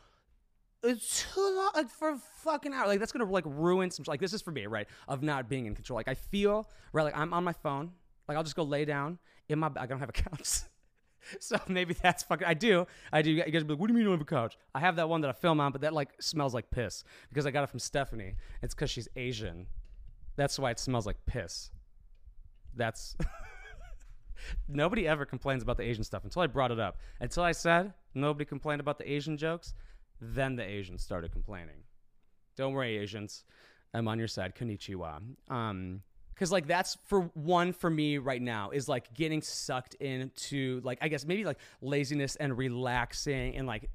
It's 0.86 1.26
too 1.34 1.42
long, 1.42 1.72
like 1.74 1.90
for 1.90 2.10
a 2.10 2.18
fucking 2.44 2.74
hour. 2.74 2.88
Like 2.88 3.00
that's 3.00 3.12
gonna 3.12 3.30
like 3.30 3.46
ruin 3.48 3.90
some. 3.90 4.06
Like 4.08 4.20
this 4.20 4.34
is 4.34 4.42
for 4.42 4.52
me, 4.52 4.68
right? 4.68 4.88
Of 5.08 5.24
not 5.24 5.50
being 5.50 5.66
in 5.66 5.76
control. 5.76 5.96
Like 5.96 6.08
I 6.08 6.14
feel 6.14 6.70
right. 6.94 7.04
Like 7.04 7.18
I'm 7.18 7.34
on 7.34 7.44
my 7.44 7.54
phone. 7.54 7.92
Like 8.28 8.38
I'll 8.38 8.44
just 8.44 8.56
go 8.56 8.64
lay 8.64 8.86
down 8.86 9.18
in 9.50 9.60
my. 9.60 9.70
I 9.78 9.86
don't 9.86 10.00
have 10.00 10.10
a 10.10 10.14
couch. 10.14 10.60
so 11.40 11.58
maybe 11.68 11.96
that's 11.96 12.24
fucking. 12.24 12.46
I 12.48 12.54
do. 12.54 12.86
I 13.12 13.22
do. 13.22 13.32
You 13.32 13.44
guys 13.44 13.64
be 13.64 13.74
like, 13.74 13.80
what 13.80 13.88
do 13.88 13.94
you 13.94 13.96
mean 13.96 14.04
you 14.04 14.10
don't 14.10 14.20
have 14.20 14.22
a 14.22 14.26
couch? 14.26 14.58
I 14.74 14.80
have 14.80 14.96
that 14.98 15.10
one 15.10 15.22
that 15.22 15.30
I 15.30 15.34
film 15.34 15.60
on, 15.60 15.72
but 15.72 15.82
that 15.82 15.94
like 15.94 16.10
smells 16.22 16.54
like 16.54 16.70
piss 16.70 17.04
because 17.30 17.46
I 17.46 17.52
got 17.52 17.64
it 17.64 17.70
from 17.70 17.80
Stephanie. 17.80 18.36
It's 18.62 18.76
because 18.76 18.92
she's 18.92 19.08
Asian. 19.16 19.68
That's 20.36 20.60
why 20.60 20.72
it 20.72 20.80
smells 20.80 21.06
like 21.06 21.18
piss. 21.26 21.72
That's 22.76 23.16
nobody 24.68 25.08
ever 25.08 25.26
complains 25.26 25.64
about 25.64 25.78
the 25.78 25.84
Asian 25.84 26.04
stuff 26.04 26.24
until 26.24 26.42
I 26.42 26.48
brought 26.48 26.72
it 26.72 26.80
up. 26.80 26.98
Until 27.20 27.44
I 27.44 27.54
said 27.54 27.94
nobody 28.14 28.46
complained 28.46 28.82
about 28.82 28.98
the 28.98 29.12
Asian 29.12 29.38
jokes, 29.38 29.74
then 30.22 30.56
the 30.56 30.64
Asians 30.64 31.04
started 31.04 31.32
complaining. 31.32 31.84
Don't 32.56 32.74
worry, 32.74 32.98
Asians. 32.98 33.44
I'm 33.94 34.08
on 34.08 34.20
your 34.20 34.28
side. 34.28 34.56
Konnichiwa. 34.56 35.22
Um, 35.50 36.02
because 36.34 36.52
like 36.52 36.68
that's 36.68 36.98
for 37.06 37.22
one 37.34 37.72
for 37.72 37.90
me 37.90 38.18
right 38.18 38.42
now 38.42 38.72
is 38.72 38.90
like 38.90 39.14
getting 39.14 39.42
sucked 39.42 39.94
into 39.96 40.82
like 40.84 40.98
I 41.02 41.08
guess 41.08 41.26
maybe 41.26 41.46
like 41.46 41.60
laziness 41.82 42.36
and 42.36 42.58
relaxing 42.58 43.56
and 43.56 43.66
like 43.66 43.90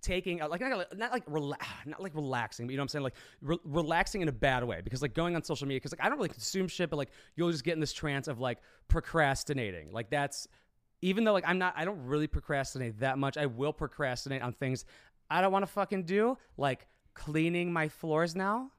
taking 0.00 0.38
like 0.38 0.60
not, 0.60 0.96
not 0.96 1.12
like 1.12 1.28
not 1.86 2.02
like 2.02 2.14
relaxing, 2.14 2.66
but 2.66 2.72
you 2.72 2.76
know 2.76 2.82
what 2.82 2.84
I'm 2.84 2.88
saying, 2.88 3.02
like 3.04 3.14
re- 3.40 3.58
relaxing 3.64 4.20
in 4.20 4.28
a 4.28 4.32
bad 4.32 4.64
way. 4.64 4.80
Because 4.82 5.02
like 5.02 5.14
going 5.14 5.36
on 5.36 5.42
social 5.42 5.66
media, 5.66 5.78
because 5.78 5.92
like 5.92 6.04
I 6.04 6.08
don't 6.08 6.18
really 6.18 6.28
consume 6.30 6.68
shit, 6.68 6.90
but 6.90 6.96
like 6.96 7.10
you'll 7.36 7.50
just 7.50 7.64
get 7.64 7.74
in 7.74 7.80
this 7.80 7.92
trance 7.92 8.28
of 8.28 8.40
like 8.40 8.58
procrastinating. 8.88 9.92
Like 9.92 10.10
that's 10.10 10.48
even 11.02 11.24
though 11.24 11.32
like 11.32 11.44
I'm 11.46 11.58
not, 11.58 11.74
I 11.76 11.84
don't 11.84 12.04
really 12.04 12.26
procrastinate 12.26 13.00
that 13.00 13.18
much. 13.18 13.36
I 13.36 13.46
will 13.46 13.72
procrastinate 13.72 14.42
on 14.42 14.52
things 14.52 14.84
I 15.32 15.40
don't 15.40 15.52
want 15.52 15.64
to 15.64 15.72
fucking 15.72 16.04
do, 16.04 16.38
like 16.56 16.86
cleaning 17.14 17.72
my 17.72 17.88
floors 17.88 18.36
now. 18.36 18.70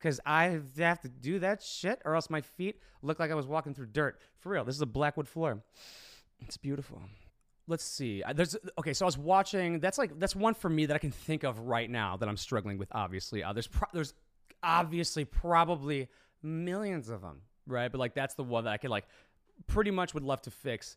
Cause 0.00 0.18
I 0.26 0.58
have 0.78 1.00
to 1.02 1.08
do 1.08 1.38
that 1.38 1.62
shit, 1.62 2.02
or 2.04 2.16
else 2.16 2.28
my 2.28 2.40
feet 2.40 2.80
look 3.02 3.20
like 3.20 3.30
I 3.30 3.34
was 3.34 3.46
walking 3.46 3.72
through 3.72 3.86
dirt. 3.86 4.20
For 4.40 4.48
real, 4.48 4.64
this 4.64 4.74
is 4.74 4.82
a 4.82 4.86
blackwood 4.86 5.28
floor. 5.28 5.62
It's 6.40 6.56
beautiful 6.56 7.02
let's 7.68 7.84
see. 7.84 8.22
There's 8.34 8.56
okay. 8.78 8.92
So 8.92 9.04
I 9.04 9.06
was 9.06 9.18
watching. 9.18 9.80
That's 9.80 9.98
like 9.98 10.18
that's 10.18 10.36
one 10.36 10.54
for 10.54 10.68
me 10.68 10.86
that 10.86 10.94
I 10.94 10.98
can 10.98 11.10
think 11.10 11.42
of 11.42 11.58
right 11.60 11.88
now 11.88 12.16
that 12.16 12.28
I'm 12.28 12.36
struggling 12.36 12.78
with. 12.78 12.88
Obviously, 12.92 13.42
uh, 13.42 13.52
there's 13.52 13.66
pro- 13.66 13.88
there's 13.92 14.14
obviously 14.62 15.24
probably 15.24 16.08
millions 16.42 17.08
of 17.08 17.22
them, 17.22 17.42
right? 17.66 17.90
But 17.90 17.98
like 17.98 18.14
that's 18.14 18.34
the 18.34 18.44
one 18.44 18.64
that 18.64 18.72
I 18.72 18.76
could 18.76 18.90
like 18.90 19.06
pretty 19.66 19.90
much 19.90 20.14
would 20.14 20.22
love 20.22 20.42
to 20.42 20.50
fix 20.50 20.96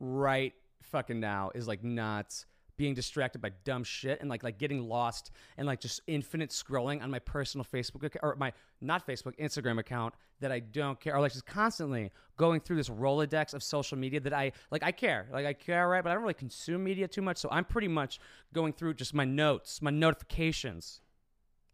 right 0.00 0.52
fucking 0.82 1.20
now. 1.20 1.50
Is 1.54 1.68
like 1.68 1.84
not 1.84 2.44
being 2.76 2.94
distracted 2.94 3.40
by 3.40 3.50
dumb 3.64 3.84
shit 3.84 4.20
and 4.20 4.28
like 4.28 4.42
like 4.42 4.58
getting 4.58 4.88
lost 4.88 5.30
and 5.56 5.66
like 5.66 5.80
just 5.80 6.00
infinite 6.06 6.50
scrolling 6.50 7.02
on 7.02 7.10
my 7.10 7.18
personal 7.18 7.64
Facebook 7.64 8.16
or 8.22 8.36
my 8.36 8.52
not 8.80 9.06
Facebook 9.06 9.38
Instagram 9.38 9.78
account 9.78 10.14
that 10.40 10.52
I 10.52 10.60
don't 10.60 11.00
care 11.00 11.16
or 11.16 11.20
like 11.20 11.32
just 11.32 11.46
constantly 11.46 12.10
going 12.36 12.60
through 12.60 12.76
this 12.76 12.88
Rolodex 12.88 13.54
of 13.54 13.62
social 13.62 13.96
media 13.96 14.20
that 14.20 14.32
I 14.32 14.52
like 14.70 14.82
I 14.82 14.92
care 14.92 15.28
like 15.32 15.46
I 15.46 15.52
care 15.52 15.88
right? 15.88 16.02
But 16.02 16.10
I 16.10 16.14
don't 16.14 16.22
really 16.22 16.34
consume 16.34 16.84
media 16.84 17.08
too 17.08 17.22
much 17.22 17.38
so 17.38 17.48
I'm 17.50 17.64
pretty 17.64 17.88
much 17.88 18.20
going 18.52 18.72
through 18.72 18.94
just 18.94 19.14
my 19.14 19.24
notes 19.24 19.80
my 19.80 19.90
notifications 19.90 21.00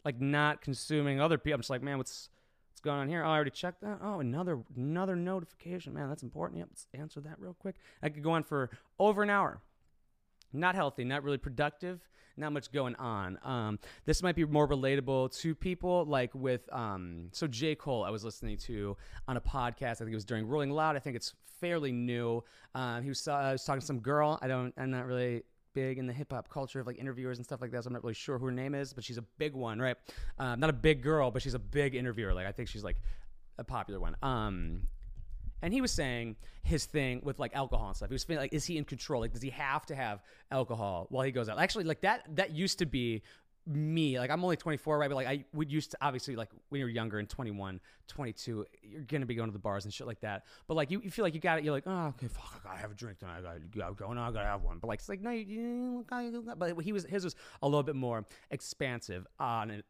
like 0.05 0.21
not 0.21 0.61
consuming 0.61 1.21
other 1.21 1.39
people 1.39 1.55
I'm 1.55 1.61
just 1.61 1.71
like 1.71 1.83
man 1.83 1.99
what's 1.99 2.29
what's 2.73 2.81
going 2.81 3.01
on 3.01 3.09
here? 3.09 3.25
Oh 3.25 3.29
I 3.29 3.35
already 3.35 3.51
checked 3.51 3.83
that. 3.83 3.99
Oh 4.03 4.21
another 4.21 4.61
another 4.77 5.17
notification. 5.17 5.95
Man 5.95 6.09
that's 6.09 6.23
important. 6.23 6.59
Yep 6.61 6.69
let's 6.71 6.87
answer 6.95 7.21
that 7.23 7.41
real 7.41 7.55
quick. 7.55 7.77
I 8.03 8.09
could 8.09 8.23
go 8.23 8.33
on 8.33 8.45
for 8.45 8.71
over 8.99 9.23
an 9.23 9.31
hour 9.31 9.61
not 10.53 10.75
healthy, 10.75 11.05
not 11.05 11.23
really 11.23 11.39
productive, 11.39 12.01
not 12.37 12.53
much 12.53 12.73
going 12.73 12.95
on. 12.97 13.39
Um, 13.43 13.79
this 14.05 14.23
might 14.23 14.35
be 14.35 14.45
more 14.45 14.69
relatable 14.69 15.39
to 15.41 15.55
people 15.55 16.05
like 16.05 16.35
with 16.35 16.73
um, 16.73 17.29
so 17.33 17.47
J 17.47 17.75
Cole. 17.75 18.05
I 18.05 18.11
was 18.11 18.25
listening 18.25 18.57
to 18.59 18.97
on 19.29 19.37
a 19.37 19.41
podcast. 19.41 19.97
I 19.97 20.05
think 20.05 20.11
it 20.11 20.15
was 20.15 20.25
during 20.25 20.47
Rolling 20.47 20.71
Loud. 20.71 20.97
I 20.97 20.99
think 20.99 21.17
it's 21.17 21.35
fairly 21.61 21.93
new. 21.93 22.43
Um, 22.75 23.03
he 23.03 23.09
was, 23.09 23.27
uh, 23.29 23.51
was 23.53 23.65
talking 23.65 23.81
to 23.81 23.87
some 23.87 24.01
girl. 24.01 24.39
I 24.43 24.49
don't. 24.49 24.73
I'm 24.77 24.91
not 24.91 25.07
really 25.07 25.43
big 25.75 25.99
in 25.99 26.07
the 26.07 26.13
hip 26.13 26.33
hop 26.33 26.49
culture 26.51 26.81
of 26.81 26.87
like 26.87 26.99
interviewers 26.99 27.39
and 27.39 27.45
stuff 27.45 27.61
like 27.61 27.71
that. 27.71 27.85
So 27.85 27.89
I'm 27.89 27.95
not 27.95 28.03
really 28.03 28.15
sure 28.15 28.39
who 28.39 28.47
her 28.47 28.53
name 28.53 28.75
is, 28.75 28.93
but 28.93 29.05
she's 29.05 29.19
a 29.19 29.25
big 29.39 29.55
one, 29.55 29.79
right? 29.79 29.97
Um, 30.39 30.61
not 30.61 30.71
a 30.71 30.75
big 30.75 31.03
girl, 31.03 31.31
but 31.31 31.43
she's 31.43 31.55
a 31.55 31.59
big 31.59 31.95
interviewer. 31.95 32.35
Like 32.35 32.47
I 32.47 32.53
think 32.53 32.69
she's 32.69 32.85
like 32.85 32.97
a 33.59 33.65
popular 33.65 34.01
one. 34.01 34.17
Um, 34.23 34.83
and 35.63 35.73
he 35.73 35.81
was 35.81 35.93
saying 35.93 36.37
his 36.63 36.85
thing 36.85 37.21
with 37.23 37.39
like 37.39 37.55
alcohol 37.55 37.89
and 37.89 37.97
stuff. 37.97 38.09
He 38.09 38.15
was 38.15 38.25
feeling 38.25 38.43
like, 38.43 38.53
is 38.53 38.65
he 38.65 38.77
in 38.77 38.85
control? 38.85 39.21
Like, 39.21 39.33
does 39.33 39.43
he 39.43 39.51
have 39.51 39.87
to 39.87 39.95
have 39.95 40.23
alcohol 40.51 41.07
while 41.09 41.25
he 41.25 41.33
goes 41.33 41.49
out? 41.49 41.59
Actually, 41.59 41.85
like 41.85 42.03
that 42.03 42.25
that 42.37 42.51
used 42.51 42.81
to 42.81 42.87
be 42.87 43.23
me 43.65 44.19
like 44.19 44.29
i'm 44.29 44.43
only 44.43 44.57
24 44.57 44.99
right 44.99 45.09
but 45.09 45.15
like 45.15 45.27
i 45.27 45.45
would 45.53 45.71
used 45.71 45.93
to 45.93 45.99
obviously 46.01 46.35
like 46.35 46.49
when 46.71 46.81
you're 46.81 46.89
younger 46.89 47.21
and 47.21 47.29
21 47.29 47.79
22 48.09 48.67
you're 48.83 49.03
gonna 49.03 49.25
be 49.25 49.37
going 49.37 49.49
to 49.49 49.53
the 49.53 49.59
bars 49.59 49.85
and 49.85 49.95
shit 49.95 50.07
like 50.07 50.21
that 50.21 50.45
but 50.67 50.75
like 50.75 50.91
you, 50.91 51.01
you 51.01 51.11
feel 51.11 51.25
like 51.25 51.33
you 51.33 51.39
got 51.39 51.59
it 51.59 51.65
you're 51.65 51.73
like 51.73 51.87
oh 51.87 52.07
okay 52.07 52.27
fuck 52.27 52.61
i 52.65 52.69
gotta 52.69 52.81
have 52.81 52.91
a 52.91 52.95
drink 52.95 53.21
tonight 53.21 53.39
i 53.39 53.59
gotta, 53.73 53.95
go 53.95 54.13
no 54.13 54.21
i 54.21 54.33
gotta 54.33 54.49
have 54.49 54.63
one 54.63 54.79
but 54.79 54.89
like 54.89 54.99
it's 54.99 55.09
like 55.09 55.21
no 55.21 55.31
you, 55.31 55.45
you 55.45 56.05
gotta, 56.11 56.43
but 56.57 56.81
he 56.81 56.93
was 56.93 57.05
his 57.05 57.23
was 57.23 57.37
a 57.63 57.69
little 57.69 57.85
bit 57.85 57.95
more 57.95 58.27
expansive 58.51 59.29
on 59.39 59.71
it 59.71 59.85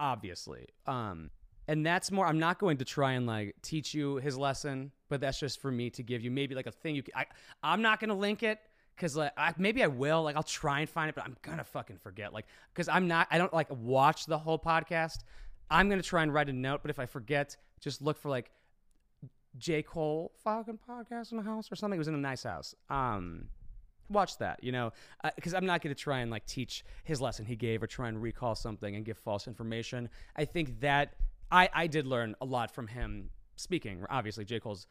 obviously 0.00 0.66
um 0.88 1.30
and 1.68 1.84
that's 1.84 2.10
more 2.10 2.26
i'm 2.26 2.38
not 2.38 2.58
going 2.58 2.76
to 2.76 2.84
try 2.84 3.12
and 3.12 3.26
like 3.26 3.54
teach 3.62 3.94
you 3.94 4.16
his 4.16 4.36
lesson 4.36 4.90
but 5.08 5.20
that's 5.20 5.38
just 5.38 5.60
for 5.60 5.70
me 5.70 5.90
to 5.90 6.02
give 6.02 6.22
you 6.22 6.30
maybe 6.30 6.54
like 6.54 6.66
a 6.66 6.72
thing 6.72 6.94
you 6.94 7.02
can, 7.02 7.12
I, 7.16 7.26
i'm 7.62 7.82
not 7.82 8.00
going 8.00 8.10
to 8.10 8.14
link 8.14 8.42
it 8.42 8.58
because 8.96 9.16
like 9.16 9.32
I, 9.36 9.54
maybe 9.58 9.82
i 9.82 9.86
will 9.86 10.22
like 10.22 10.36
i'll 10.36 10.42
try 10.42 10.80
and 10.80 10.88
find 10.88 11.08
it 11.08 11.14
but 11.14 11.24
i'm 11.24 11.36
gonna 11.42 11.64
fucking 11.64 11.98
forget 11.98 12.32
like 12.32 12.46
because 12.72 12.88
i'm 12.88 13.08
not 13.08 13.26
i 13.30 13.38
don't 13.38 13.52
like 13.52 13.68
watch 13.70 14.26
the 14.26 14.38
whole 14.38 14.58
podcast. 14.58 15.18
I'm 15.70 15.88
gonna 15.88 16.02
try 16.02 16.22
and 16.22 16.34
write 16.34 16.48
a 16.50 16.52
note 16.52 16.82
but 16.82 16.90
if 16.90 16.98
i 16.98 17.06
forget 17.06 17.56
just 17.80 18.02
look 18.02 18.18
for 18.18 18.28
like 18.28 18.50
j. 19.58 19.82
Cole 19.82 20.32
fucking 20.44 20.78
podcast 20.88 21.32
in 21.32 21.36
the 21.36 21.42
house 21.42 21.70
or 21.70 21.76
something. 21.76 21.96
It 21.96 21.98
was 21.98 22.08
in 22.08 22.14
a 22.14 22.18
nice 22.18 22.42
house. 22.42 22.74
Um 22.88 23.48
watch 24.08 24.38
that 24.38 24.62
you 24.62 24.72
know? 24.72 24.92
Because 25.36 25.54
uh, 25.54 25.56
i'm 25.56 25.66
not 25.66 25.80
going 25.82 25.94
to 25.94 26.00
try 26.00 26.20
and 26.20 26.30
like 26.30 26.44
teach 26.46 26.84
his 27.04 27.20
lesson 27.20 27.44
he 27.44 27.56
gave 27.56 27.82
or 27.82 27.86
try 27.86 28.08
and 28.08 28.20
recall 28.20 28.54
something 28.54 28.94
and 28.94 29.04
give 29.04 29.18
false 29.18 29.46
information. 29.46 30.08
I 30.36 30.44
think 30.44 30.80
that 30.80 31.14
I, 31.52 31.68
I 31.74 31.86
did 31.86 32.06
learn 32.06 32.34
a 32.40 32.46
lot 32.46 32.70
from 32.74 32.88
him 32.88 33.28
speaking. 33.56 34.04
Obviously, 34.08 34.44
J. 34.44 34.58
Cole's 34.58 34.86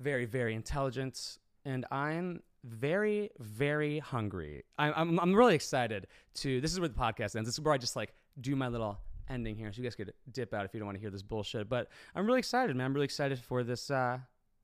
very, 0.00 0.24
very 0.24 0.54
intelligent, 0.54 1.38
and 1.66 1.84
I'm 1.90 2.42
very, 2.64 3.30
very 3.38 3.98
hungry. 3.98 4.64
I'm, 4.78 4.92
I'm, 4.96 5.20
I'm 5.20 5.34
really 5.34 5.54
excited 5.54 6.06
to. 6.36 6.60
This 6.60 6.72
is 6.72 6.80
where 6.80 6.88
the 6.88 6.94
podcast 6.94 7.36
ends. 7.36 7.46
This 7.46 7.54
is 7.54 7.60
where 7.60 7.74
I 7.74 7.78
just 7.78 7.94
like 7.94 8.14
do 8.40 8.56
my 8.56 8.68
little 8.68 8.98
ending 9.28 9.54
here, 9.54 9.70
so 9.70 9.78
you 9.78 9.82
guys 9.82 9.94
could 9.94 10.14
dip 10.32 10.54
out 10.54 10.64
if 10.64 10.72
you 10.72 10.80
don't 10.80 10.86
want 10.86 10.96
to 10.96 11.00
hear 11.00 11.10
this 11.10 11.22
bullshit. 11.22 11.68
But 11.68 11.88
I'm 12.14 12.26
really 12.26 12.38
excited, 12.38 12.74
man. 12.74 12.86
I'm 12.86 12.94
really 12.94 13.04
excited 13.04 13.38
for 13.38 13.62
this, 13.62 13.90
uh, 13.90 14.18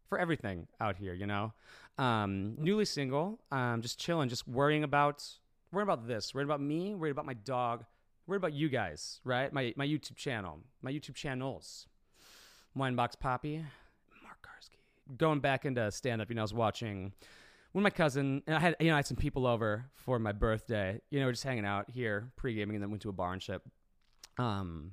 for 0.09 0.19
everything 0.19 0.67
out 0.81 0.97
here. 0.97 1.13
You 1.13 1.27
know, 1.27 1.53
um, 1.99 2.57
newly 2.59 2.87
single, 2.87 3.39
um, 3.53 3.83
just 3.83 3.99
chilling, 3.99 4.31
just 4.31 4.49
worrying 4.49 4.83
about, 4.83 5.23
worrying 5.73 5.89
about 5.89 6.09
this, 6.09 6.35
worrying 6.35 6.49
about 6.49 6.63
me, 6.63 6.95
worried 6.95 7.11
about 7.11 7.27
my 7.27 7.35
dog, 7.35 7.85
what 8.27 8.37
about 8.37 8.53
you 8.53 8.69
guys, 8.69 9.21
right? 9.25 9.53
My 9.53 9.75
my 9.77 9.87
YouTube 9.87 10.17
channel, 10.17 10.61
my 10.83 10.91
YouTube 10.91 11.15
channels, 11.15 11.87
Winebox 12.77 13.19
Poppy, 13.21 13.65
Mark 14.23 14.47
Karski. 14.47 15.17
Going 15.17 15.41
back 15.41 15.65
into 15.65 15.91
stand 15.91 16.23
up, 16.23 16.29
you 16.31 16.35
know, 16.35 16.43
I 16.43 16.45
was 16.45 16.55
watching 16.55 17.13
when 17.73 17.83
my 17.83 17.91
cousin 17.91 18.43
and 18.47 18.57
I 18.57 18.61
had 18.61 18.77
you 18.81 18.89
know 18.89 18.95
I 18.95 18.97
had 18.97 19.07
some 19.07 19.17
people 19.17 19.47
over 19.47 19.85
for 19.95 20.19
my 20.19 20.33
birthday. 20.33 21.01
You 21.11 21.21
know, 21.21 21.27
we're 21.27 21.33
just 21.33 21.45
hanging 21.45 21.67
out 21.67 21.91
here, 21.91 22.31
pre 22.37 22.55
gaming, 22.55 22.77
and 22.77 22.83
then 22.83 22.91
went 22.91 23.03
to 23.03 23.11
a 23.11 23.13
bar 23.13 23.33
and 23.33 23.43
shit. 23.43 23.61
Um, 24.39 24.93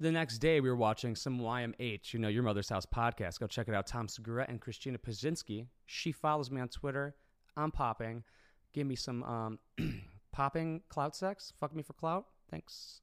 the 0.00 0.10
next 0.10 0.38
day 0.38 0.60
we 0.60 0.68
were 0.68 0.76
watching 0.76 1.14
some 1.14 1.38
YMH, 1.38 2.12
you 2.14 2.18
know, 2.18 2.28
Your 2.28 2.42
Mother's 2.42 2.70
House 2.70 2.86
podcast. 2.86 3.38
Go 3.38 3.46
check 3.46 3.68
it 3.68 3.74
out. 3.74 3.86
Tom 3.86 4.08
Segura 4.08 4.46
and 4.48 4.60
Christina 4.60 4.98
Pazsitzky. 4.98 5.66
She 5.86 6.10
follows 6.10 6.50
me 6.50 6.60
on 6.60 6.68
Twitter. 6.68 7.14
I'm 7.56 7.70
popping. 7.70 8.24
Give 8.72 8.86
me 8.86 8.96
some 8.96 9.22
um 9.22 9.58
popping 10.32 10.82
clout 10.88 11.14
sex. 11.14 11.52
Fuck 11.60 11.76
me 11.76 11.82
for 11.82 11.92
clout. 11.92 12.26
Thanks. 12.50 13.00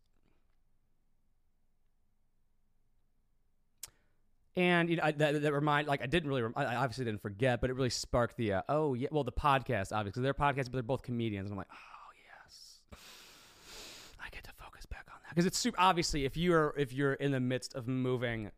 And 4.57 4.89
you 4.89 4.95
know 4.95 5.03
I, 5.03 5.11
that, 5.11 5.41
that 5.43 5.53
remind 5.53 5.87
like 5.87 6.01
I 6.01 6.07
didn't 6.07 6.29
really 6.29 6.51
I 6.55 6.77
obviously 6.77 7.05
didn't 7.05 7.21
forget, 7.21 7.61
but 7.61 7.69
it 7.69 7.73
really 7.73 7.91
sparked 7.91 8.37
the 8.37 8.53
uh, 8.53 8.61
oh 8.67 8.95
yeah 8.95 9.07
well 9.11 9.23
the 9.23 9.31
podcast 9.31 9.95
obviously. 9.95 10.23
They're 10.23 10.33
podcasts 10.33 10.65
but 10.65 10.73
they're 10.73 10.83
both 10.83 11.03
comedians. 11.03 11.45
And 11.45 11.53
I'm 11.53 11.57
like 11.57 11.67
oh 11.71 12.09
yes. 12.25 12.79
I 14.19 14.29
get 14.31 14.43
to 14.45 14.51
focus 14.59 14.87
back 14.87 15.05
on 15.13 15.19
that. 15.23 15.29
Because 15.29 15.45
it's 15.45 15.59
super 15.59 15.79
obviously 15.79 16.25
if 16.25 16.35
you're 16.35 16.73
if 16.75 16.91
you're 16.91 17.13
in 17.13 17.31
the 17.31 17.39
midst 17.39 17.75
of 17.75 17.87
moving 17.87 18.49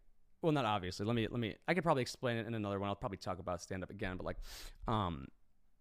well 0.42 0.54
not 0.54 0.64
obviously. 0.64 1.06
Let 1.06 1.18
me 1.18 1.28
let 1.30 1.40
me 1.40 1.56
I 1.68 1.74
could 1.74 1.84
probably 1.84 2.02
explain 2.02 2.38
it 2.38 2.48
in 2.48 2.54
another 2.54 2.80
one. 2.80 2.88
I'll 2.88 2.96
probably 2.96 3.18
talk 3.18 3.40
about 3.40 3.62
stand 3.62 3.84
up 3.84 3.90
again 3.90 4.16
but 4.16 4.26
like 4.26 4.38
um 4.88 5.28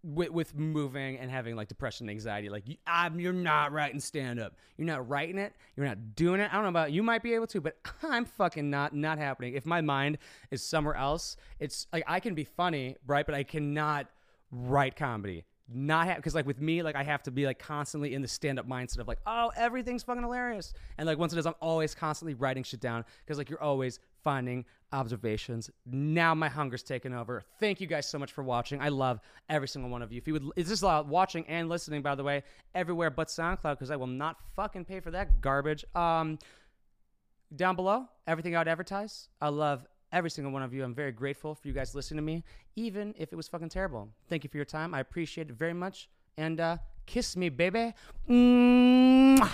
with, 0.03 0.31
with 0.31 0.55
moving 0.55 1.19
and 1.19 1.31
having 1.31 1.57
like 1.57 1.69
depression 1.69 2.05
and 2.05 2.11
anxiety 2.11 2.49
like 2.49 2.69
you, 2.69 2.77
I'm, 2.87 3.19
you're 3.19 3.33
not 3.33 3.73
writing 3.73 4.01
stand 4.01 4.39
up 4.39 4.55
you're 4.79 4.87
not 4.87 5.09
writing 5.09 5.39
it. 5.39 5.55
You're 5.77 5.87
not 5.87 6.15
doing 6.15 6.41
it. 6.41 6.49
I 6.51 6.55
don't 6.55 6.63
know 6.63 6.69
about 6.69 6.93
you 6.93 7.03
might 7.03 7.23
be 7.23 7.35
able 7.35 7.49
to 7.49 7.61
but 7.61 7.77
i'm 8.03 8.25
fucking 8.25 8.71
not 8.71 8.95
not 8.95 9.19
happening. 9.19 9.55
If 9.55 9.67
my 9.67 9.81
mind 9.81 10.19
is 10.51 10.63
somewhere 10.63 10.95
else 10.95 11.37
it's 11.59 11.87
like 11.93 12.05
i 12.07 12.21
can 12.21 12.35
be 12.35 12.45
funny 12.45 12.97
right 13.07 13.27
but 13.27 13.35
i 13.35 13.43
cannot 13.43 14.07
write 14.51 14.97
comedy. 14.97 15.45
Not 15.71 16.07
have 16.07 16.17
because 16.17 16.35
like 16.35 16.47
with 16.47 16.61
me 16.61 16.83
like 16.83 16.97
i 16.97 17.03
have 17.03 17.23
to 17.25 17.31
be 17.31 17.45
like 17.45 17.59
constantly 17.59 18.15
in 18.15 18.23
the 18.23 18.29
stand-up 18.29 18.67
mindset 18.67 18.99
of 18.99 19.09
like 19.09 19.19
oh 19.27 19.51
everything's 19.57 20.05
fucking 20.05 20.23
hilarious. 20.23 20.73
And 20.97 21.07
like 21.07 21.19
once 21.19 21.33
it 21.33 21.39
is 21.39 21.47
i'm 21.47 21.55
always 21.61 21.95
constantly 21.95 22.35
writing 22.35 22.63
shit 22.63 22.81
down 22.81 23.05
because 23.25 23.37
like 23.37 23.51
you're 23.51 23.63
always 23.63 23.99
finding 24.23 24.65
observations. 24.93 25.71
Now 25.87 26.35
my 26.35 26.49
hunger's 26.49 26.83
taken 26.83 27.13
over. 27.13 27.43
Thank 27.61 27.81
you 27.81 27.87
guys 27.87 28.09
so 28.09 28.19
much 28.19 28.33
for 28.33 28.43
watching. 28.43 28.81
I 28.81 28.89
love 28.89 29.21
every 29.49 29.69
single 29.69 29.91
one 29.91 30.03
of 30.03 30.13
you. 30.13 30.19
If 30.19 30.27
you 30.27 30.33
would 30.35 30.45
it's 30.57 30.71
just 30.71 30.83
uh, 30.85 31.05
watching 31.07 31.45
and 31.47 31.69
listening 31.69 32.03
by 32.03 32.15
the 32.15 32.25
way 32.25 32.43
everywhere 32.75 33.11
but 33.11 33.29
soundcloud 33.29 33.73
because 33.75 33.91
i 33.91 33.97
will 33.97 34.07
not 34.07 34.37
fucking 34.57 34.85
pay 34.85 35.01
for 35.01 35.11
that 35.11 35.41
garbage. 35.41 35.85
Um 35.95 36.39
down 37.55 37.77
below 37.77 38.07
everything 38.27 38.55
i'd 38.55 38.69
advertise 38.69 39.31
i 39.41 39.49
love 39.49 39.87
every 40.13 40.31
single 40.31 40.53
one 40.53 40.63
of 40.63 40.73
you. 40.73 40.85
I'm 40.85 40.95
very 40.95 41.13
grateful 41.13 41.55
for 41.55 41.69
you 41.69 41.75
guys 41.75 41.95
listening 41.95 42.19
to 42.19 42.23
me 42.23 42.45
even 42.77 43.15
if 43.19 43.33
it 43.33 43.37
was 43.37 43.49
fucking 43.49 43.69
terrible. 43.69 44.09
Thank 44.29 44.45
you 44.45 44.51
for 44.51 44.57
your 44.57 44.65
time. 44.65 44.95
I 44.95 45.01
appreciate 45.01 45.51
it 45.51 45.57
very 45.57 45.75
much. 45.75 46.09
And 46.37 46.61
uh 46.61 46.77
kiss 47.07 47.37
me 47.37 47.49
baby. 47.51 47.95
Mwah. 48.29 49.51